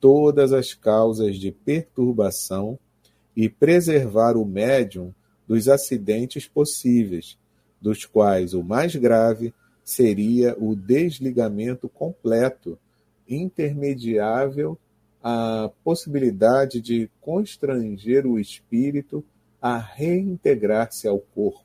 todas 0.00 0.52
as 0.52 0.74
causas 0.74 1.36
de 1.36 1.52
perturbação 1.52 2.78
e 3.36 3.48
preservar 3.48 4.36
o 4.36 4.44
médium 4.44 5.12
dos 5.46 5.68
acidentes 5.68 6.46
possíveis, 6.46 7.38
dos 7.80 8.04
quais 8.04 8.54
o 8.54 8.62
mais 8.62 8.96
grave 8.96 9.54
seria 9.84 10.56
o 10.58 10.74
desligamento 10.74 11.88
completo, 11.88 12.78
intermediável 13.28 14.78
à 15.22 15.70
possibilidade 15.82 16.80
de 16.80 17.10
constranger 17.20 18.26
o 18.26 18.38
espírito 18.38 19.24
a 19.60 19.78
reintegrar-se 19.78 21.08
ao 21.08 21.18
corpo, 21.18 21.64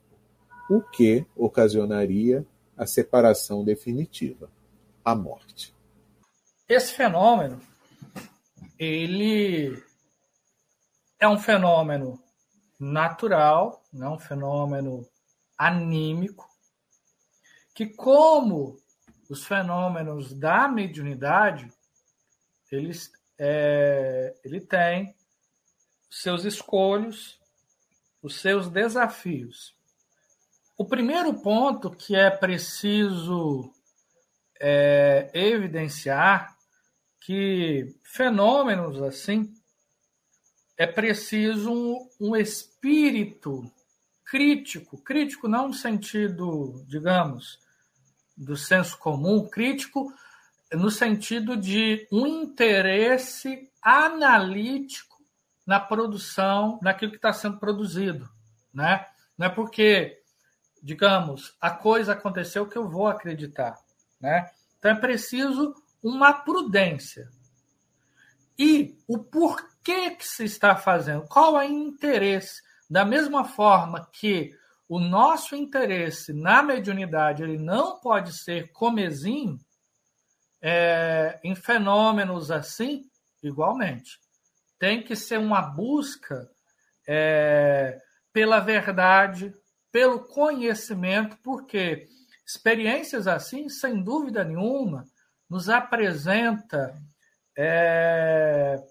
o 0.70 0.82
que 0.82 1.26
ocasionaria 1.36 2.46
a 2.78 2.86
separação 2.86 3.64
definitiva, 3.64 4.50
a 5.04 5.14
morte. 5.14 5.74
Esse 6.68 6.94
fenômeno, 6.94 7.60
ele 8.78 9.82
é 11.20 11.28
um 11.28 11.38
fenômeno 11.38 12.22
natural, 12.80 13.84
não 13.92 14.08
é 14.08 14.10
um 14.16 14.20
fenômeno 14.20 15.06
anímico, 15.58 16.50
que 17.74 17.86
como 17.86 18.78
os 19.30 19.46
fenômenos 19.46 20.34
da 20.34 20.68
mediunidade, 20.68 21.72
eles, 22.72 23.12
é, 23.38 24.36
ele 24.44 24.62
tem 24.62 25.16
seus 26.10 26.46
escolhos, 26.46 27.40
os 28.22 28.40
seus 28.40 28.70
desafios. 28.70 29.76
O 30.78 30.86
primeiro 30.86 31.34
ponto 31.42 31.92
que 31.92 32.16
é 32.16 32.30
preciso 32.30 33.72
é, 34.60 35.30
evidenciar 35.34 36.58
que 37.20 37.96
fenômenos 38.04 39.02
assim 39.02 39.54
é 40.80 40.88
preciso 40.88 41.70
um, 41.70 42.10
um 42.22 42.36
espírito 42.38 43.70
crítico, 44.24 44.98
crítico 44.98 45.46
não 45.50 45.68
no 45.68 45.74
sentido, 45.74 46.86
digamos, 46.88 47.60
do 48.38 48.56
senso 48.56 48.98
comum, 48.98 49.46
crítico 49.46 50.14
no 50.72 50.90
sentido 50.90 51.58
de 51.58 52.08
um 52.10 52.26
interesse 52.26 53.70
analítico 53.82 55.18
na 55.68 55.82
produção, 55.82 56.80
naquilo 56.82 57.12
que 57.12 57.18
está 57.18 57.34
sendo 57.34 57.58
produzido, 57.58 58.30
né? 58.74 59.06
Não 59.38 59.48
é 59.48 59.50
porque, 59.50 60.22
digamos, 60.82 61.58
a 61.60 61.72
coisa 61.72 62.14
aconteceu 62.14 62.66
que 62.66 62.78
eu 62.78 62.88
vou 62.88 63.08
acreditar, 63.08 63.78
né? 64.22 64.50
Então 64.78 64.92
é 64.92 64.96
preciso 64.96 65.76
uma 66.02 66.32
prudência. 66.32 67.30
E 68.60 68.98
o 69.08 69.18
porquê 69.18 70.12
que 70.12 70.28
se 70.28 70.44
está 70.44 70.76
fazendo, 70.76 71.26
qual 71.30 71.60
é 71.62 71.66
o 71.66 71.72
interesse? 71.72 72.62
Da 72.90 73.06
mesma 73.06 73.46
forma 73.46 74.06
que 74.12 74.52
o 74.90 75.00
nosso 75.00 75.56
interesse 75.56 76.34
na 76.34 76.62
mediunidade 76.62 77.42
ele 77.42 77.58
não 77.58 78.02
pode 78.02 78.34
ser 78.34 78.70
comezinho, 78.74 79.58
é, 80.62 81.40
em 81.42 81.56
fenômenos 81.56 82.52
assim, 82.52 83.10
igualmente. 83.42 84.20
Tem 84.78 85.02
que 85.02 85.16
ser 85.16 85.40
uma 85.40 85.62
busca 85.62 86.50
é, 87.08 87.98
pela 88.34 88.60
verdade, 88.60 89.54
pelo 89.90 90.26
conhecimento, 90.26 91.38
porque 91.42 92.10
experiências 92.46 93.26
assim, 93.26 93.70
sem 93.70 94.04
dúvida 94.04 94.44
nenhuma, 94.44 95.06
nos 95.50 95.70
apresenta 95.70 97.02
é, 97.62 98.82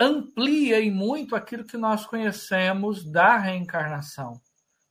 amplia 0.00 0.80
e 0.80 0.90
muito 0.90 1.36
aquilo 1.36 1.64
que 1.64 1.76
nós 1.76 2.04
conhecemos 2.04 3.04
da 3.04 3.38
reencarnação. 3.38 4.40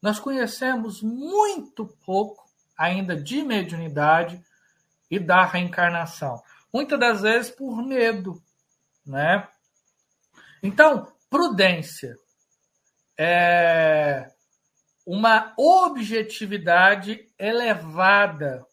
Nós 0.01 0.17
conhecemos 0.17 1.01
muito 1.01 1.85
pouco 2.05 2.49
ainda 2.77 3.17
de 3.21 3.43
mediunidade 3.43 4.41
e 5.11 5.19
da 5.19 5.43
reencarnação. 5.43 6.41
Muitas 6.73 6.97
das 6.97 7.21
vezes 7.21 7.51
por 7.51 7.85
medo, 7.85 8.41
né? 9.05 9.45
Então, 10.61 11.11
prudência 11.29 12.17
é 13.17 14.31
uma 15.05 15.53
objetividade 15.57 17.29
elevada. 17.37 18.65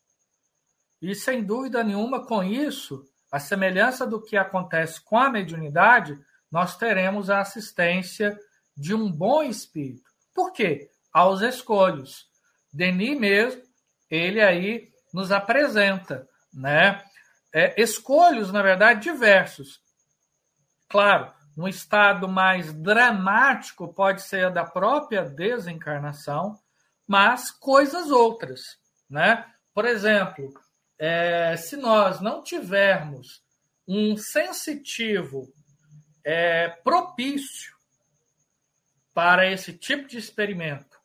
E 1.02 1.12
sem 1.12 1.42
dúvida 1.42 1.82
nenhuma, 1.82 2.24
com 2.24 2.44
isso, 2.44 3.09
a 3.30 3.38
semelhança 3.38 4.06
do 4.06 4.20
que 4.20 4.36
acontece 4.36 5.00
com 5.00 5.16
a 5.18 5.30
mediunidade, 5.30 6.18
nós 6.50 6.76
teremos 6.76 7.30
a 7.30 7.40
assistência 7.40 8.38
de 8.76 8.94
um 8.94 9.10
bom 9.10 9.42
espírito. 9.42 10.10
Por 10.34 10.52
quê? 10.52 10.90
Aos 11.12 11.40
escolhos. 11.40 12.28
Denis 12.72 13.18
mesmo, 13.18 13.62
ele 14.10 14.40
aí 14.40 14.90
nos 15.12 15.30
apresenta, 15.30 16.28
né? 16.52 17.02
É, 17.52 17.80
escolhos, 17.80 18.52
na 18.52 18.62
verdade, 18.62 19.00
diversos. 19.00 19.80
Claro, 20.88 21.32
um 21.56 21.68
estado 21.68 22.28
mais 22.28 22.72
dramático 22.72 23.92
pode 23.92 24.22
ser 24.22 24.46
a 24.46 24.50
da 24.50 24.64
própria 24.64 25.24
desencarnação, 25.24 26.58
mas 27.06 27.50
coisas 27.50 28.10
outras, 28.10 28.78
né? 29.08 29.44
Por 29.74 29.84
exemplo, 29.84 30.52
é, 31.00 31.56
se 31.56 31.78
nós 31.78 32.20
não 32.20 32.42
tivermos 32.42 33.42
um 33.88 34.18
sensitivo 34.18 35.50
é, 36.22 36.68
propício 36.68 37.74
para 39.14 39.50
esse 39.50 39.72
tipo 39.72 40.06
de 40.06 40.18
experimento, 40.18 41.00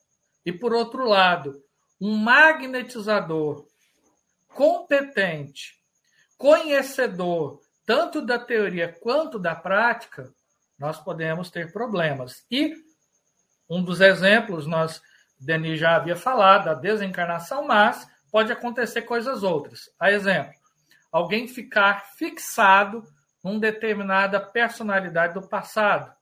e 0.45 0.51
por 0.51 0.73
outro 0.73 1.07
lado, 1.07 1.63
um 1.99 2.17
magnetizador 2.17 3.65
competente, 4.49 5.79
conhecedor 6.37 7.61
tanto 7.85 8.21
da 8.21 8.37
teoria 8.37 8.91
quanto 8.91 9.39
da 9.39 9.55
prática, 9.55 10.29
nós 10.77 10.99
podemos 10.99 11.49
ter 11.49 11.71
problemas. 11.71 12.43
E 12.51 12.75
um 13.69 13.81
dos 13.81 14.01
exemplos, 14.01 14.67
nós, 14.67 15.01
Denis 15.39 15.79
já 15.79 15.95
havia 15.95 16.17
falado, 16.17 16.65
da 16.65 16.73
desencarnação, 16.73 17.65
mas 17.65 18.05
pode 18.35 18.51
acontecer 18.51 19.03
coisas 19.03 19.43
outras. 19.43 19.89
A 19.97 20.11
exemplo, 20.11 20.53
alguém 21.09 21.47
ficar 21.47 22.05
fixado 22.17 23.01
numa 23.41 23.61
determinada 23.61 24.41
personalidade 24.41 25.35
do 25.35 25.47
passado. 25.47 26.13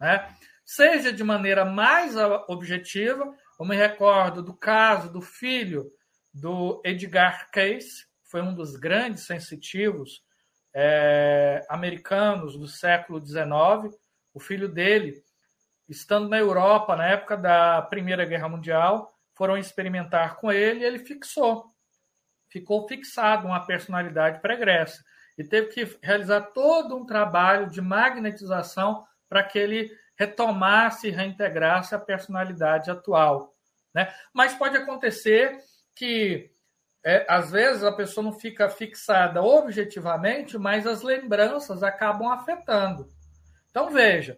Né? 0.00 0.28
Seja 0.64 1.12
de 1.12 1.22
maneira 1.22 1.64
mais 1.64 2.16
objetiva, 2.48 3.32
eu 3.60 3.64
me 3.64 3.76
recordo 3.76 4.42
do 4.42 4.52
caso 4.52 5.12
do 5.12 5.20
filho 5.20 5.88
do 6.34 6.82
Edgar 6.84 7.48
Cayce, 7.52 8.06
foi 8.24 8.42
um 8.42 8.52
dos 8.52 8.74
grandes 8.74 9.26
sensitivos 9.26 10.24
é, 10.74 11.64
americanos 11.68 12.58
do 12.58 12.66
século 12.66 13.24
XIX. 13.24 13.96
O 14.34 14.40
filho 14.40 14.68
dele, 14.68 15.22
estando 15.88 16.28
na 16.28 16.38
Europa 16.38 16.96
na 16.96 17.06
época 17.06 17.36
da 17.36 17.82
Primeira 17.82 18.24
Guerra 18.24 18.48
Mundial, 18.48 19.09
foram 19.40 19.56
experimentar 19.56 20.36
com 20.36 20.52
ele 20.52 20.80
e 20.80 20.84
ele 20.84 20.98
fixou. 20.98 21.74
Ficou 22.50 22.86
fixado 22.86 23.46
uma 23.46 23.64
personalidade 23.64 24.38
pregressa. 24.42 25.02
E 25.38 25.42
teve 25.42 25.68
que 25.68 25.98
realizar 26.02 26.42
todo 26.52 26.94
um 26.94 27.06
trabalho 27.06 27.70
de 27.70 27.80
magnetização 27.80 29.02
para 29.30 29.42
que 29.42 29.58
ele 29.58 29.90
retomasse 30.14 31.08
e 31.08 31.10
reintegrasse 31.10 31.94
a 31.94 31.98
personalidade 31.98 32.90
atual. 32.90 33.54
Né? 33.94 34.12
Mas 34.30 34.52
pode 34.52 34.76
acontecer 34.76 35.56
que, 35.96 36.50
é, 37.02 37.24
às 37.26 37.50
vezes, 37.50 37.82
a 37.82 37.92
pessoa 37.92 38.22
não 38.22 38.38
fica 38.38 38.68
fixada 38.68 39.42
objetivamente, 39.42 40.58
mas 40.58 40.86
as 40.86 41.00
lembranças 41.00 41.82
acabam 41.82 42.30
afetando. 42.30 43.08
Então, 43.70 43.88
veja, 43.88 44.36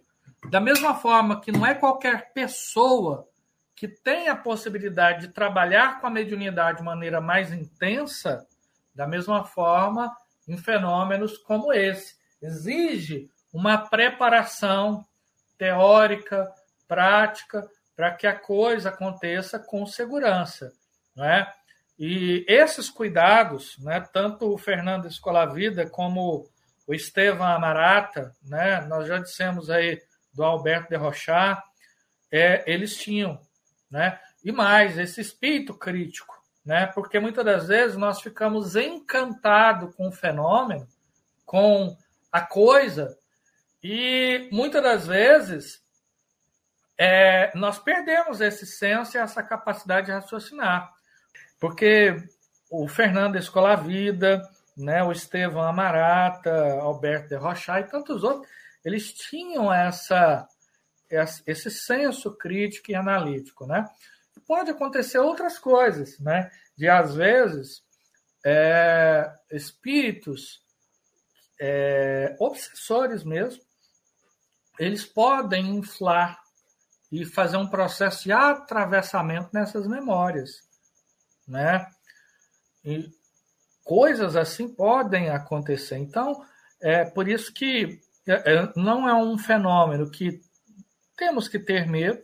da 0.49 0.61
mesma 0.61 0.95
forma 0.95 1.41
que 1.41 1.51
não 1.51 1.65
é 1.65 1.75
qualquer 1.75 2.31
pessoa 2.31 3.27
que 3.75 3.87
tem 3.87 4.29
a 4.29 4.35
possibilidade 4.35 5.27
de 5.27 5.33
trabalhar 5.33 5.99
com 5.99 6.07
a 6.07 6.11
mediunidade 6.11 6.77
de 6.77 6.83
maneira 6.83 7.19
mais 7.19 7.51
intensa, 7.51 8.45
da 8.93 9.07
mesma 9.07 9.43
forma, 9.43 10.15
em 10.47 10.57
fenômenos 10.57 11.37
como 11.37 11.73
esse. 11.73 12.15
Exige 12.41 13.29
uma 13.51 13.77
preparação 13.77 15.05
teórica, 15.57 16.51
prática, 16.87 17.67
para 17.95 18.11
que 18.11 18.27
a 18.27 18.37
coisa 18.37 18.89
aconteça 18.89 19.59
com 19.59 19.85
segurança. 19.85 20.73
Né? 21.15 21.47
E 21.97 22.45
esses 22.47 22.89
cuidados, 22.89 23.77
né, 23.79 24.01
tanto 24.01 24.51
o 24.51 24.57
Fernando 24.57 25.07
Escolavida 25.07 25.87
como 25.89 26.49
o 26.87 26.93
Estevam 26.93 27.47
Amarata, 27.47 28.35
né, 28.43 28.81
nós 28.81 29.07
já 29.07 29.19
dissemos 29.19 29.69
aí 29.69 30.01
do 30.33 30.43
Alberto 30.43 30.89
de 30.89 30.95
Rochard, 30.95 31.61
é, 32.31 32.63
eles 32.65 32.97
tinham 32.97 33.39
né? 33.93 34.19
E 34.43 34.51
mais, 34.51 34.97
esse 34.97 35.21
espírito 35.21 35.75
crítico, 35.75 36.35
né? 36.65 36.87
Porque 36.87 37.19
muitas 37.19 37.45
das 37.45 37.67
vezes 37.67 37.95
nós 37.95 38.19
ficamos 38.19 38.75
encantados 38.75 39.95
com 39.95 40.07
o 40.07 40.11
fenômeno, 40.11 40.87
com 41.45 41.95
a 42.31 42.41
coisa, 42.41 43.15
e 43.83 44.49
muitas 44.51 44.81
das 44.81 45.05
vezes 45.05 45.83
é, 46.97 47.51
nós 47.55 47.77
perdemos 47.77 48.41
esse 48.41 48.65
senso 48.65 49.15
e 49.15 49.19
essa 49.19 49.43
capacidade 49.43 50.07
de 50.07 50.11
raciocinar. 50.11 50.91
Porque 51.59 52.15
o 52.71 52.87
Fernando 52.87 53.35
Escolavida, 53.35 54.41
né, 54.75 55.03
o 55.03 55.11
Estevão 55.11 55.61
Amarata, 55.61 56.51
Alberto 56.81 57.29
de 57.29 57.35
Rocha 57.35 57.79
e 57.79 57.83
tantos 57.83 58.23
outros, 58.23 58.49
eles 58.83 59.13
tinham 59.13 59.71
essa, 59.71 60.47
esse 61.45 61.71
senso 61.71 62.31
crítico 62.35 62.91
e 62.91 62.95
analítico. 62.95 63.65
Né? 63.65 63.85
Pode 64.47 64.71
acontecer 64.71 65.19
outras 65.19 65.59
coisas, 65.59 66.19
né? 66.19 66.49
de 66.75 66.89
às 66.89 67.15
vezes 67.15 67.83
é, 68.45 69.31
espíritos 69.51 70.61
é, 71.59 72.35
obsessores 72.39 73.23
mesmo, 73.23 73.61
eles 74.79 75.05
podem 75.05 75.77
inflar 75.77 76.41
e 77.11 77.25
fazer 77.25 77.57
um 77.57 77.67
processo 77.67 78.23
de 78.23 78.31
atravessamento 78.31 79.49
nessas 79.53 79.87
memórias, 79.87 80.67
né? 81.47 81.87
E 82.83 83.07
coisas 83.83 84.35
assim 84.35 84.67
podem 84.67 85.29
acontecer. 85.29 85.97
Então, 85.97 86.43
é 86.81 87.05
por 87.05 87.27
isso 87.27 87.53
que 87.53 88.01
é, 88.27 88.55
é, 88.55 88.73
não 88.75 89.07
é 89.07 89.13
um 89.13 89.37
fenômeno 89.37 90.09
que 90.09 90.41
temos 91.15 91.47
que 91.47 91.59
ter 91.59 91.87
medo, 91.87 92.21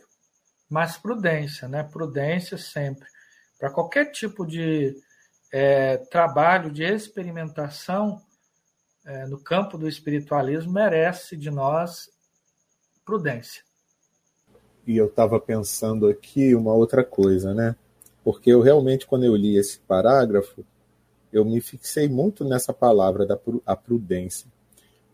mas 0.68 0.96
prudência, 0.96 1.68
né? 1.68 1.82
Prudência 1.82 2.56
sempre. 2.56 3.06
Para 3.58 3.70
qualquer 3.70 4.10
tipo 4.10 4.46
de 4.46 4.96
é, 5.52 5.96
trabalho 5.96 6.70
de 6.70 6.84
experimentação 6.84 8.20
é, 9.04 9.26
no 9.26 9.42
campo 9.42 9.76
do 9.76 9.88
espiritualismo 9.88 10.72
merece 10.72 11.36
de 11.36 11.50
nós 11.50 12.08
prudência. 13.04 13.62
E 14.86 14.96
eu 14.96 15.06
estava 15.06 15.40
pensando 15.40 16.08
aqui 16.08 16.54
uma 16.54 16.72
outra 16.72 17.04
coisa, 17.04 17.52
né? 17.52 17.76
Porque 18.22 18.50
eu 18.50 18.60
realmente, 18.60 19.06
quando 19.06 19.24
eu 19.24 19.34
li 19.34 19.56
esse 19.56 19.78
parágrafo, 19.80 20.64
eu 21.32 21.44
me 21.44 21.60
fixei 21.60 22.08
muito 22.08 22.44
nessa 22.44 22.72
palavra 22.72 23.26
da 23.26 23.38
a 23.66 23.76
prudência. 23.76 24.50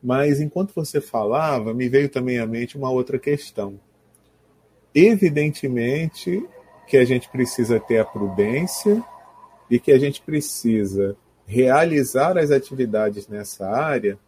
Mas 0.02 0.40
enquanto 0.40 0.74
você 0.74 1.00
falava, 1.00 1.74
me 1.74 1.88
veio 1.88 2.08
também 2.08 2.38
à 2.38 2.46
mente 2.46 2.76
uma 2.76 2.90
outra 2.90 3.18
questão. 3.18 3.78
Evidentemente 4.94 6.44
que 6.86 6.96
a 6.96 7.04
gente 7.04 7.28
precisa 7.28 7.80
ter 7.80 7.98
a 7.98 8.04
prudência 8.04 9.02
e 9.70 9.78
que 9.78 9.90
a 9.90 9.98
gente 9.98 10.22
precisa 10.22 11.16
realizar 11.46 12.38
as 12.38 12.50
atividades 12.50 13.28
nessa 13.28 13.68
área 13.68 14.18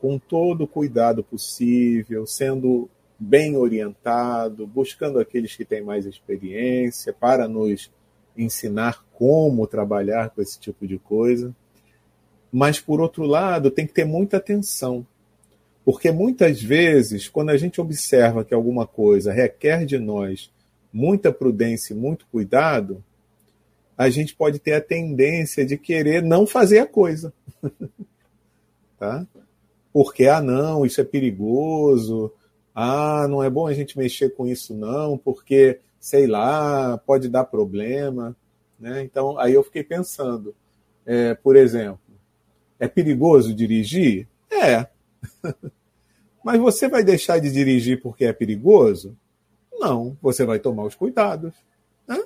com 0.00 0.18
todo 0.18 0.64
o 0.64 0.68
cuidado 0.68 1.22
possível, 1.22 2.26
sendo 2.26 2.88
bem 3.18 3.56
orientado, 3.56 4.66
buscando 4.66 5.20
aqueles 5.20 5.54
que 5.54 5.64
têm 5.64 5.82
mais 5.82 6.06
experiência 6.06 7.12
para 7.12 7.46
nos 7.46 7.90
ensinar 8.36 9.04
como 9.12 9.66
trabalhar 9.66 10.30
com 10.30 10.42
esse 10.42 10.58
tipo 10.58 10.86
de 10.86 10.98
coisa. 10.98 11.54
Mas, 12.50 12.80
por 12.80 13.00
outro 13.00 13.24
lado, 13.24 13.70
tem 13.70 13.86
que 13.86 13.94
ter 13.94 14.04
muita 14.04 14.38
atenção, 14.38 15.06
porque 15.84 16.12
muitas 16.12 16.62
vezes, 16.62 17.28
quando 17.28 17.50
a 17.50 17.56
gente 17.56 17.80
observa 17.80 18.44
que 18.44 18.54
alguma 18.54 18.86
coisa 18.86 19.32
requer 19.32 19.84
de 19.84 19.98
nós 19.98 20.50
muita 20.92 21.32
prudência 21.32 21.92
e 21.92 21.96
muito 21.96 22.26
cuidado, 22.30 23.02
a 23.96 24.08
gente 24.08 24.34
pode 24.34 24.58
ter 24.58 24.74
a 24.74 24.80
tendência 24.80 25.64
de 25.66 25.76
querer 25.76 26.22
não 26.22 26.46
fazer 26.46 26.78
a 26.78 26.86
coisa. 26.86 27.32
tá? 28.98 29.26
Porque, 29.92 30.26
ah, 30.26 30.40
não, 30.40 30.86
isso 30.86 31.00
é 31.00 31.04
perigoso, 31.04 32.32
ah, 32.74 33.26
não 33.28 33.42
é 33.42 33.50
bom 33.50 33.66
a 33.66 33.74
gente 33.74 33.98
mexer 33.98 34.30
com 34.30 34.46
isso, 34.46 34.74
não, 34.74 35.18
porque, 35.18 35.80
sei 36.00 36.26
lá, 36.26 36.96
pode 36.98 37.28
dar 37.28 37.44
problema. 37.44 38.36
Né? 38.78 39.02
Então, 39.02 39.38
aí 39.38 39.52
eu 39.52 39.62
fiquei 39.62 39.82
pensando, 39.82 40.54
é, 41.04 41.34
por 41.34 41.56
exemplo, 41.56 42.00
é 42.78 42.88
perigoso 42.88 43.52
dirigir? 43.52 44.26
É. 44.50 44.86
Mas 46.44 46.60
você 46.60 46.88
vai 46.88 47.04
deixar 47.04 47.38
de 47.38 47.50
dirigir 47.50 48.02
porque 48.02 48.24
é 48.24 48.32
perigoso? 48.32 49.16
Não, 49.72 50.16
você 50.20 50.44
vai 50.44 50.58
tomar 50.58 50.84
os 50.84 50.94
cuidados. 50.94 51.54
Né? 52.06 52.22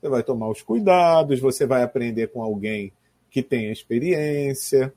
Você 0.00 0.08
vai 0.08 0.22
tomar 0.22 0.48
os 0.48 0.62
cuidados, 0.62 1.40
você 1.40 1.66
vai 1.66 1.82
aprender 1.82 2.28
com 2.28 2.42
alguém 2.42 2.92
que 3.30 3.42
tem 3.42 3.70
experiência, 3.70 4.92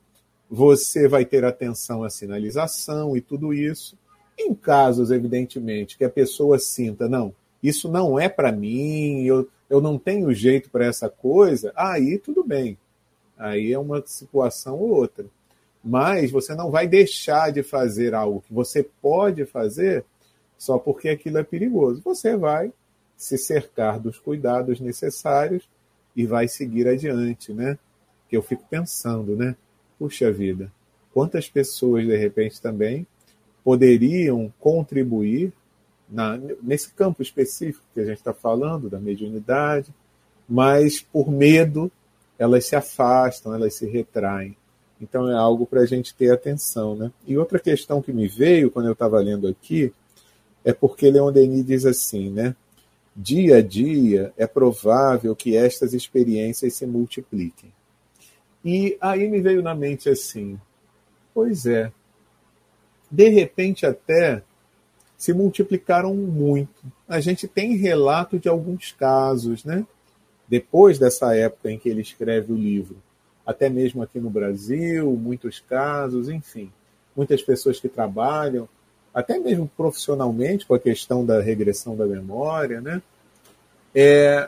você 0.49 1.07
vai 1.07 1.25
ter 1.25 1.43
atenção 1.43 2.03
à 2.03 2.09
sinalização 2.09 3.15
e 3.17 3.21
tudo 3.21 3.53
isso. 3.53 3.97
Em 4.37 4.53
casos, 4.55 5.11
evidentemente, 5.11 5.97
que 5.97 6.05
a 6.05 6.09
pessoa 6.09 6.57
sinta, 6.57 7.09
não, 7.09 7.33
isso 7.61 7.89
não 7.89 8.17
é 8.17 8.29
para 8.29 8.51
mim, 8.51 9.25
eu, 9.25 9.47
eu 9.69 9.81
não 9.81 9.99
tenho 9.99 10.33
jeito 10.33 10.69
para 10.69 10.85
essa 10.85 11.09
coisa, 11.09 11.73
aí 11.75 12.17
tudo 12.17 12.43
bem. 12.43 12.77
Aí 13.37 13.71
é 13.71 13.79
uma 13.79 14.01
situação 14.05 14.77
ou 14.79 14.89
outra. 14.89 15.25
Mas 15.83 16.31
você 16.31 16.53
não 16.53 16.69
vai 16.69 16.87
deixar 16.87 17.51
de 17.51 17.63
fazer 17.63 18.13
algo 18.13 18.41
que 18.41 18.53
você 18.53 18.83
pode 19.01 19.45
fazer 19.45 20.03
só 20.57 20.77
porque 20.77 21.09
aquilo 21.09 21.37
é 21.37 21.43
perigoso. 21.43 22.01
Você 22.03 22.35
vai 22.35 22.73
se 23.15 23.37
cercar 23.37 23.99
dos 23.99 24.19
cuidados 24.19 24.79
necessários 24.79 25.67
e 26.15 26.25
vai 26.25 26.47
seguir 26.47 26.87
adiante, 26.87 27.53
né? 27.53 27.77
Que 28.27 28.35
eu 28.35 28.43
fico 28.43 28.63
pensando, 28.69 29.35
né? 29.35 29.55
Puxa 29.97 30.31
vida, 30.31 30.71
quantas 31.13 31.49
pessoas 31.49 32.05
de 32.05 32.15
repente 32.15 32.61
também 32.61 33.07
poderiam 33.63 34.51
contribuir 34.59 35.53
na, 36.09 36.37
nesse 36.61 36.91
campo 36.93 37.21
específico 37.21 37.85
que 37.93 37.99
a 37.99 38.05
gente 38.05 38.17
está 38.17 38.33
falando, 38.33 38.89
da 38.89 38.99
mediunidade, 38.99 39.93
mas 40.47 40.99
por 40.99 41.29
medo 41.29 41.91
elas 42.37 42.65
se 42.65 42.75
afastam, 42.75 43.53
elas 43.53 43.73
se 43.75 43.85
retraem. 43.85 44.55
Então 45.01 45.29
é 45.29 45.33
algo 45.33 45.65
para 45.65 45.81
a 45.81 45.85
gente 45.85 46.13
ter 46.13 46.31
atenção. 46.31 46.95
Né? 46.95 47.11
E 47.25 47.37
outra 47.37 47.59
questão 47.59 48.01
que 48.01 48.11
me 48.11 48.27
veio 48.27 48.69
quando 48.69 48.87
eu 48.87 48.93
estava 48.93 49.19
lendo 49.19 49.47
aqui 49.47 49.93
é 50.63 50.73
porque 50.73 51.09
Leon 51.09 51.31
Denis 51.31 51.65
diz 51.65 51.85
assim, 51.85 52.29
né? 52.29 52.55
Dia 53.15 53.57
a 53.57 53.61
dia 53.61 54.33
é 54.37 54.45
provável 54.45 55.35
que 55.35 55.55
estas 55.55 55.93
experiências 55.93 56.75
se 56.75 56.85
multipliquem. 56.85 57.71
E 58.63 58.97
aí 59.01 59.27
me 59.29 59.41
veio 59.41 59.61
na 59.61 59.73
mente 59.73 60.09
assim: 60.09 60.59
pois 61.33 61.65
é, 61.65 61.91
de 63.09 63.29
repente 63.29 63.85
até 63.85 64.43
se 65.17 65.33
multiplicaram 65.33 66.13
muito. 66.13 66.85
A 67.07 67.19
gente 67.19 67.47
tem 67.47 67.75
relato 67.75 68.39
de 68.39 68.47
alguns 68.47 68.91
casos, 68.91 69.65
né? 69.65 69.85
Depois 70.47 70.97
dessa 70.97 71.35
época 71.35 71.71
em 71.71 71.77
que 71.77 71.89
ele 71.89 72.01
escreve 72.01 72.53
o 72.53 72.55
livro, 72.55 72.97
até 73.49 73.67
mesmo 73.67 74.03
aqui 74.03 74.19
no 74.19 74.29
Brasil, 74.29 75.11
muitos 75.13 75.59
casos, 75.59 76.29
enfim, 76.29 76.71
muitas 77.15 77.41
pessoas 77.41 77.79
que 77.79 77.89
trabalham 77.89 78.69
até 79.11 79.39
mesmo 79.39 79.67
profissionalmente, 79.75 80.67
com 80.67 80.75
a 80.75 80.79
questão 80.79 81.25
da 81.25 81.41
regressão 81.41 81.97
da 81.97 82.05
memória, 82.05 82.79
né? 82.79 83.01
É, 83.93 84.47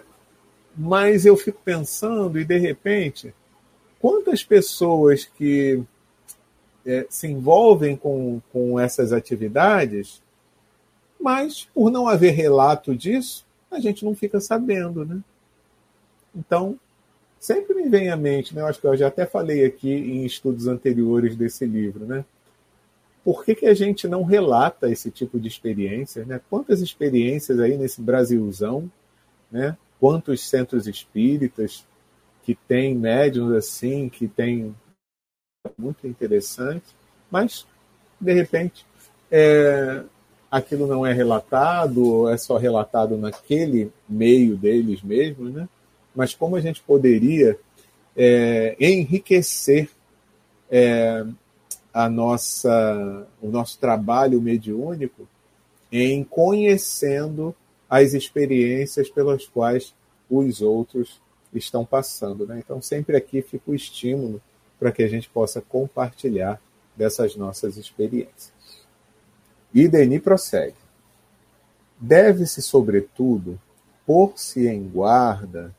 mas 0.78 1.26
eu 1.26 1.36
fico 1.36 1.60
pensando, 1.66 2.40
e 2.40 2.46
de 2.46 2.60
repente, 2.60 3.34
quantas 4.00 4.44
pessoas 4.44 5.26
que 5.26 5.82
é, 6.86 7.08
se 7.10 7.26
envolvem 7.26 7.96
com, 7.96 8.40
com 8.54 8.80
essas 8.80 9.12
atividades, 9.12 10.22
mas 11.20 11.68
por 11.74 11.90
não 11.90 12.08
haver 12.08 12.36
relato 12.36 12.96
disso, 12.96 13.48
a 13.72 13.80
gente 13.80 14.06
não 14.06 14.14
fica 14.14 14.40
sabendo, 14.40 15.04
né? 15.04 15.20
Então, 16.36 16.80
sempre 17.41 17.73
me 17.73 17.89
vem 17.89 18.10
à 18.10 18.15
mente, 18.15 18.56
né? 18.56 18.62
Eu 18.62 18.67
acho 18.67 18.80
que 18.80 18.88
eu 18.88 18.95
já 18.95 19.08
até 19.08 19.25
falei 19.25 19.65
aqui 19.65 19.91
em 19.91 20.23
estudos 20.23 20.67
anteriores 20.67 21.36
desse 21.36 21.65
livro, 21.65 22.06
né? 22.06 22.23
por 23.23 23.45
que, 23.45 23.56
que 23.56 23.65
a 23.65 23.73
gente 23.73 24.08
não 24.08 24.23
relata 24.23 24.89
esse 24.89 25.12
tipo 25.12 25.39
de 25.39 25.47
experiências? 25.47 26.25
Né? 26.25 26.41
Quantas 26.49 26.82
experiências 26.82 27.60
aí 27.60 27.77
nesse 27.77 28.01
Brasilzão, 28.01 28.91
né? 29.51 29.77
quantos 29.99 30.47
centros 30.47 30.88
espíritas 30.88 31.86
que 32.43 32.56
tem 32.56 32.95
médiums 32.95 33.54
assim, 33.54 34.10
que 34.10 34.27
tem 34.27 34.75
muito 35.77 36.08
interessante, 36.08 36.86
mas, 37.30 37.67
de 38.19 38.34
repente, 38.34 38.86
é, 39.30 40.04
aquilo 40.49 40.88
não 40.88 41.06
é 41.06 41.13
relatado, 41.13 42.27
é 42.30 42.38
só 42.38 42.58
relatado 42.58 43.15
naquele 43.15 43.91
meio 44.10 44.58
deles 44.58 45.04
mesmos, 45.04 45.54
né? 45.54 45.69
Mas 46.15 46.34
como 46.34 46.56
a 46.56 46.62
gente 46.62 46.82
poderia 46.82 47.58
é, 48.15 48.76
enriquecer 48.80 49.89
é, 50.69 51.26
a 51.93 52.10
nossa, 52.10 53.28
o 53.41 53.50
nosso 53.50 53.80
trabalho 53.80 54.41
mediúnico 54.41 55.28
em 55.91 56.24
conhecendo 56.24 57.56
as 57.89 58.13
experiências 58.13 59.10
pelas 59.10 59.45
quais 59.45 59.93
os 60.30 60.62
outros 60.62 61.21
estão 61.54 61.86
passando. 61.86 62.47
Né? 62.47 62.62
Então, 62.63 62.82
sempre 62.82 63.17
aqui 63.17 63.41
fica 63.41 63.71
o 63.71 63.76
estímulo 63.76 64.41
para 64.80 64.91
que 64.91 65.04
a 65.04 65.08
gente 65.08 65.30
possa 65.30 65.62
compartilhar 65.62 66.62
dessas 66.95 67.36
nossas 67.36 67.78
experiências. 67.78 68.54
E 69.74 69.88
Denis 69.88 70.21
prossegue. 70.21 70.76
deve-se, 72.00 72.62
sobretudo, 72.62 73.60
pôr-se 74.06 74.67
em 74.67 74.88
guarda 74.88 75.74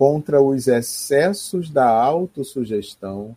contra 0.00 0.40
os 0.40 0.66
excessos 0.66 1.68
da 1.68 1.86
autossugestão 1.86 3.36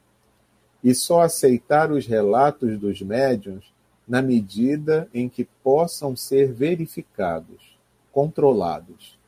e 0.81 0.95
só 0.95 1.19
aceitar 1.19 1.91
os 1.91 2.07
relatos 2.07 2.79
dos 2.79 3.01
médiuns 3.01 3.73
na 4.07 4.21
medida 4.21 5.09
em 5.13 5.27
que 5.27 5.43
possam 5.61 6.15
ser 6.15 6.53
verificados, 6.53 7.77
controlados. 8.13 9.19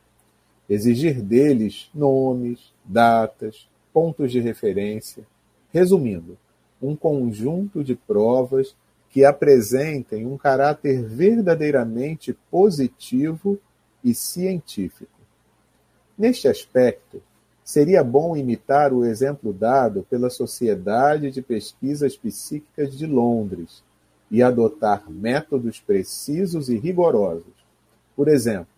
Exigir 0.66 1.20
deles 1.20 1.90
nomes, 1.94 2.72
datas, 2.82 3.68
pontos 3.92 4.32
de 4.32 4.40
referência, 4.40 5.26
resumindo, 5.70 6.38
um 6.80 6.96
conjunto 6.96 7.84
de 7.84 7.94
provas 7.94 8.74
que 9.10 9.26
apresentem 9.26 10.24
um 10.24 10.38
caráter 10.38 11.02
verdadeiramente 11.02 12.32
positivo 12.50 13.58
e 14.02 14.14
científico. 14.14 15.15
Neste 16.18 16.48
aspecto, 16.48 17.22
seria 17.64 18.02
bom 18.02 18.36
imitar 18.36 18.92
o 18.92 19.04
exemplo 19.04 19.52
dado 19.52 20.06
pela 20.08 20.30
Sociedade 20.30 21.30
de 21.30 21.42
Pesquisas 21.42 22.16
Psíquicas 22.16 22.96
de 22.96 23.06
Londres 23.06 23.82
e 24.30 24.42
adotar 24.42 25.10
métodos 25.10 25.80
precisos 25.80 26.68
e 26.68 26.78
rigorosos. 26.78 27.54
Por 28.14 28.28
exemplo, 28.28 28.68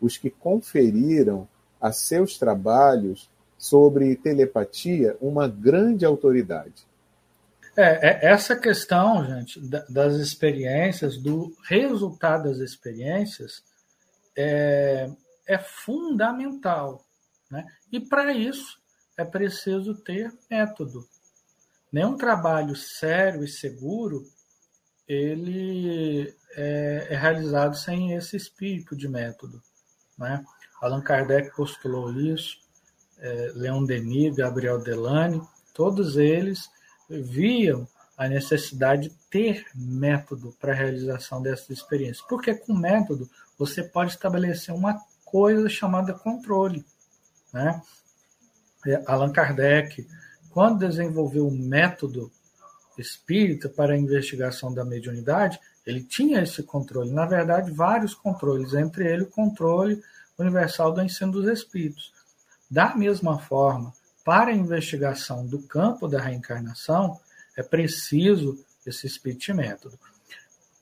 os 0.00 0.16
que 0.16 0.30
conferiram 0.30 1.48
a 1.80 1.92
seus 1.92 2.38
trabalhos 2.38 3.28
sobre 3.58 4.14
telepatia 4.16 5.16
uma 5.20 5.48
grande 5.48 6.04
autoridade. 6.04 6.86
É, 7.76 8.26
é 8.26 8.32
essa 8.32 8.56
questão, 8.56 9.24
gente, 9.26 9.60
das 9.88 10.14
experiências, 10.14 11.18
do 11.18 11.52
resultado 11.68 12.44
das 12.44 12.58
experiências, 12.58 13.62
é, 14.36 15.10
é 15.46 15.58
fundamental. 15.58 17.04
Né? 17.50 17.66
E 17.92 18.00
para 18.00 18.32
isso 18.32 18.80
é 19.16 19.24
preciso 19.24 19.94
ter 19.94 20.32
método. 20.50 21.06
Nenhum 21.92 22.16
trabalho 22.16 22.74
sério 22.74 23.44
e 23.44 23.48
seguro 23.48 24.24
ele 25.08 26.34
é, 26.56 27.06
é 27.10 27.16
realizado 27.16 27.76
sem 27.76 28.12
esse 28.12 28.36
espírito 28.36 28.96
de 28.96 29.08
método. 29.08 29.62
Né? 30.18 30.44
Allan 30.80 31.00
Kardec 31.00 31.54
postulou 31.54 32.12
isso, 32.12 32.58
é, 33.18 33.52
Leon 33.54 33.84
Denis, 33.84 34.34
Gabriel 34.34 34.82
Delane, 34.82 35.40
todos 35.72 36.16
eles 36.16 36.68
viam 37.08 37.88
a 38.16 38.28
necessidade 38.28 39.08
de 39.08 39.14
ter 39.30 39.66
método 39.74 40.54
para 40.58 40.72
a 40.72 40.76
realização 40.76 41.42
dessas 41.42 41.70
experiências. 41.70 42.26
Porque 42.26 42.54
com 42.54 42.74
método 42.74 43.30
você 43.58 43.82
pode 43.82 44.12
estabelecer 44.12 44.74
uma 44.74 44.98
coisa 45.36 45.68
chamada 45.68 46.14
controle. 46.14 46.82
Né? 47.52 47.82
É, 48.86 49.02
Allan 49.06 49.30
Kardec, 49.30 50.08
quando 50.50 50.78
desenvolveu 50.78 51.46
o 51.46 51.50
método 51.54 52.32
espírita 52.96 53.68
para 53.68 53.92
a 53.92 53.98
investigação 53.98 54.72
da 54.72 54.82
mediunidade, 54.82 55.60
ele 55.86 56.02
tinha 56.02 56.40
esse 56.40 56.62
controle. 56.62 57.10
Na 57.10 57.26
verdade, 57.26 57.70
vários 57.70 58.14
controles, 58.14 58.72
entre 58.72 59.12
ele 59.12 59.24
o 59.24 59.30
controle 59.30 60.02
universal 60.38 60.90
do 60.92 61.02
ensino 61.02 61.32
dos 61.32 61.46
espíritos. 61.48 62.14
Da 62.70 62.96
mesma 62.96 63.38
forma, 63.38 63.92
para 64.24 64.50
a 64.50 64.56
investigação 64.56 65.46
do 65.46 65.60
campo 65.64 66.08
da 66.08 66.18
reencarnação, 66.18 67.20
é 67.54 67.62
preciso 67.62 68.58
esse 68.86 69.06
espírito 69.06 69.54
método 69.54 69.98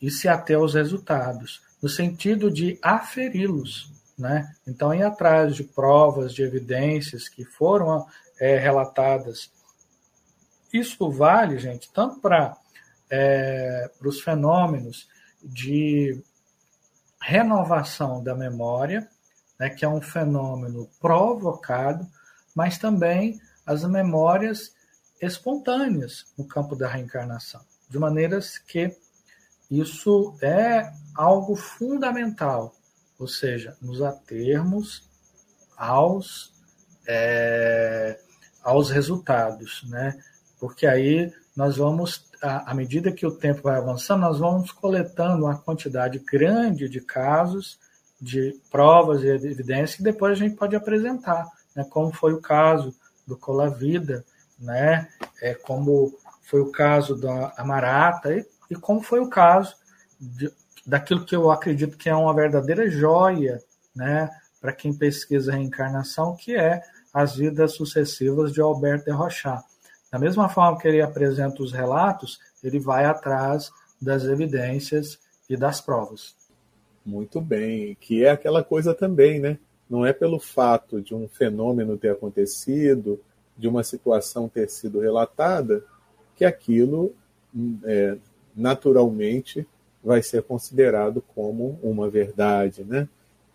e 0.01 0.13
se 0.13 0.29
até 0.29 0.55
aos 0.55 0.75
resultados, 0.75 1.61
no 1.83 1.89
sentido 1.89 2.53
de 2.53 2.79
aferi-los. 2.81 3.94
Né? 4.17 4.55
Então, 4.67 4.95
ir 4.95 5.03
atrás 5.03 5.57
de 5.57 5.65
provas, 5.65 6.33
de 6.33 6.43
evidências 6.43 7.29
que 7.29 7.45
foram 7.45 8.07
é, 8.39 8.57
relatadas. 8.57 9.51
Isso 10.73 11.11
vale, 11.11 11.59
gente, 11.59 11.91
tanto 11.93 12.21
para 12.21 12.57
é, 13.11 13.91
os 14.05 14.21
fenômenos 14.21 15.09
de 15.43 16.23
renovação 17.21 18.23
da 18.23 18.35
memória, 18.35 19.09
né, 19.59 19.71
que 19.71 19.85
é 19.85 19.89
um 19.89 20.01
fenômeno 20.01 20.89
provocado, 21.01 22.07
mas 22.55 22.79
também 22.79 23.41
as 23.67 23.85
memórias 23.85 24.75
espontâneas 25.21 26.27
no 26.37 26.45
campo 26.47 26.77
da 26.77 26.89
reencarnação, 26.89 27.63
de 27.89 27.99
maneiras 27.99 28.59
que 28.59 28.97
isso 29.71 30.37
é 30.43 30.93
algo 31.17 31.57
fundamental 31.57 32.75
ou 33.19 33.29
seja, 33.29 33.77
nos 33.81 34.03
atermos 34.03 35.09
aos, 35.77 36.53
é, 37.07 38.19
aos 38.63 38.91
resultados, 38.91 39.85
né? 39.89 40.19
Porque 40.59 40.87
aí 40.87 41.33
nós 41.57 41.77
vamos, 41.77 42.27
à, 42.43 42.75
medida 42.75 43.13
que 43.13 43.27
o 43.27 43.37
tempo 43.37 43.63
vai 43.63 43.77
avançando, 43.77 44.23
nós 44.23 44.39
vamos 44.39 44.73
coletando 44.73 45.45
uma 45.45 45.59
quantidade 45.59 46.19
grande 46.19 46.89
de 46.89 47.01
casos, 47.01 47.79
de 48.21 48.59
provas 48.71 49.23
e 49.23 49.29
evidências 49.29 49.97
que 49.97 50.03
depois 50.03 50.33
a 50.33 50.37
gente 50.37 50.57
pode 50.57 50.75
apresentar, 50.75 51.47
né? 51.75 51.85
Como 51.85 52.13
foi 52.13 52.33
o 52.33 52.41
caso 52.41 52.95
do 53.27 53.37
Colavida, 53.37 54.25
né? 54.59 55.09
É, 55.41 55.55
como 55.55 56.19
foi 56.43 56.61
o 56.61 56.71
caso 56.71 57.17
da 57.17 57.53
Amarata 57.57 58.33
e, 58.35 58.47
e 58.71 58.75
como 58.75 59.03
foi 59.03 59.21
o 59.21 59.29
caso 59.29 59.77
de, 60.21 60.51
daquilo 60.87 61.25
que 61.25 61.35
eu 61.35 61.51
acredito 61.51 61.97
que 61.97 62.09
é 62.09 62.15
uma 62.15 62.35
verdadeira 62.35 62.91
joia, 62.91 63.63
né, 63.95 64.29
para 64.61 64.73
quem 64.73 64.93
pesquisa 64.93 65.53
a 65.53 65.57
reencarnação, 65.57 66.37
que 66.37 66.57
é 66.57 66.83
as 67.13 67.37
vidas 67.37 67.75
sucessivas 67.75 68.53
de 68.53 68.61
Alberto 68.61 69.07
de 69.07 69.13
Rochat. 69.13 69.63
Da 70.11 70.19
mesma 70.19 70.49
forma 70.49 70.79
que 70.79 70.89
ele 70.89 71.01
apresenta 71.01 71.63
os 71.63 71.73
relatos, 71.73 72.39
ele 72.63 72.79
vai 72.79 73.05
atrás 73.05 73.71
das 74.01 74.25
evidências 74.25 75.19
e 75.49 75.57
das 75.57 75.81
provas. 75.81 76.35
Muito 77.05 77.41
bem, 77.41 77.97
que 78.01 78.25
é 78.25 78.31
aquela 78.31 78.65
coisa 78.65 78.95
também, 78.95 79.39
né? 79.39 79.59
Não 79.89 80.05
é 80.05 80.13
pelo 80.13 80.41
fato 80.41 81.03
de 81.03 81.15
um 81.15 81.29
fenômeno 81.29 81.99
ter 81.99 82.11
acontecido, 82.11 83.21
de 83.57 83.69
uma 83.69 83.85
situação 83.85 84.49
ter 84.49 84.69
sido 84.71 85.01
relatada, 85.01 85.85
que 86.35 86.45
aquilo 86.45 87.15
é, 87.85 88.17
naturalmente 88.57 89.67
vai 90.05 90.23
ser 90.23 90.43
considerado 90.43 91.23
como 91.35 91.79
uma 91.83 92.11
verdade, 92.11 92.85
né? 92.85 93.09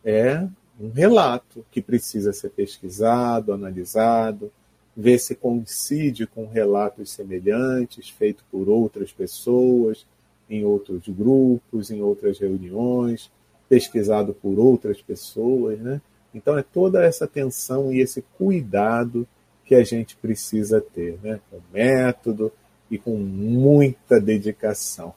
É 0.03 0.47
um 0.79 0.89
relato 0.89 1.63
que 1.71 1.81
precisa 1.81 2.33
ser 2.33 2.49
pesquisado, 2.49 3.53
analisado, 3.53 4.51
ver 4.95 5.19
se 5.19 5.35
coincide 5.35 6.25
com 6.25 6.47
relatos 6.47 7.11
semelhantes 7.11 8.09
feitos 8.09 8.43
por 8.51 8.67
outras 8.67 9.11
pessoas, 9.11 10.05
em 10.49 10.65
outros 10.65 11.07
grupos, 11.07 11.91
em 11.91 12.01
outras 12.01 12.39
reuniões, 12.39 13.29
pesquisado 13.67 14.33
por 14.33 14.57
outras 14.57 15.01
pessoas, 15.01 15.79
né? 15.79 16.01
Então 16.33 16.57
é 16.57 16.63
toda 16.63 17.03
essa 17.03 17.25
atenção 17.25 17.93
e 17.93 17.99
esse 17.99 18.23
cuidado 18.37 19.27
que 19.65 19.75
a 19.75 19.83
gente 19.83 20.15
precisa 20.15 20.81
ter, 20.81 21.19
né? 21.21 21.39
Com 21.51 21.59
método 21.71 22.51
e 22.89 22.97
com 22.97 23.15
muita 23.15 24.19
dedicação. 24.19 25.13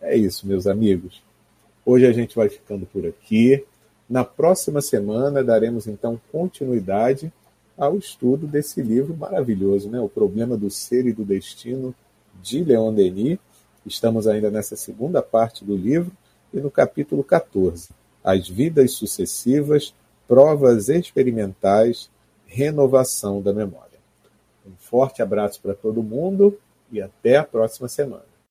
É 0.00 0.16
isso, 0.16 0.46
meus 0.46 0.66
amigos. 0.66 1.22
Hoje 1.84 2.06
a 2.06 2.12
gente 2.12 2.36
vai 2.36 2.48
ficando 2.48 2.86
por 2.86 3.06
aqui. 3.06 3.64
Na 4.08 4.24
próxima 4.24 4.80
semana 4.80 5.42
daremos 5.42 5.86
então 5.86 6.20
continuidade 6.30 7.32
ao 7.76 7.96
estudo 7.96 8.46
desse 8.46 8.80
livro 8.82 9.16
maravilhoso, 9.16 9.88
né? 9.90 10.00
O 10.00 10.08
Problema 10.08 10.56
do 10.56 10.70
Ser 10.70 11.06
e 11.06 11.12
do 11.12 11.24
Destino, 11.24 11.94
de 12.42 12.62
Leon 12.62 12.92
Denis. 12.92 13.38
Estamos 13.84 14.26
ainda 14.26 14.50
nessa 14.50 14.76
segunda 14.76 15.22
parte 15.22 15.64
do 15.64 15.76
livro 15.76 16.12
e 16.52 16.60
no 16.60 16.70
capítulo 16.70 17.22
14, 17.22 17.90
As 18.22 18.48
Vidas 18.48 18.92
Sucessivas, 18.92 19.94
Provas 20.26 20.88
Experimentais, 20.88 22.10
Renovação 22.46 23.40
da 23.40 23.52
Memória. 23.52 23.98
Um 24.66 24.76
forte 24.78 25.22
abraço 25.22 25.60
para 25.60 25.74
todo 25.74 26.02
mundo 26.02 26.58
e 26.90 27.00
até 27.00 27.36
a 27.36 27.44
próxima 27.44 27.88
semana. 27.88 28.37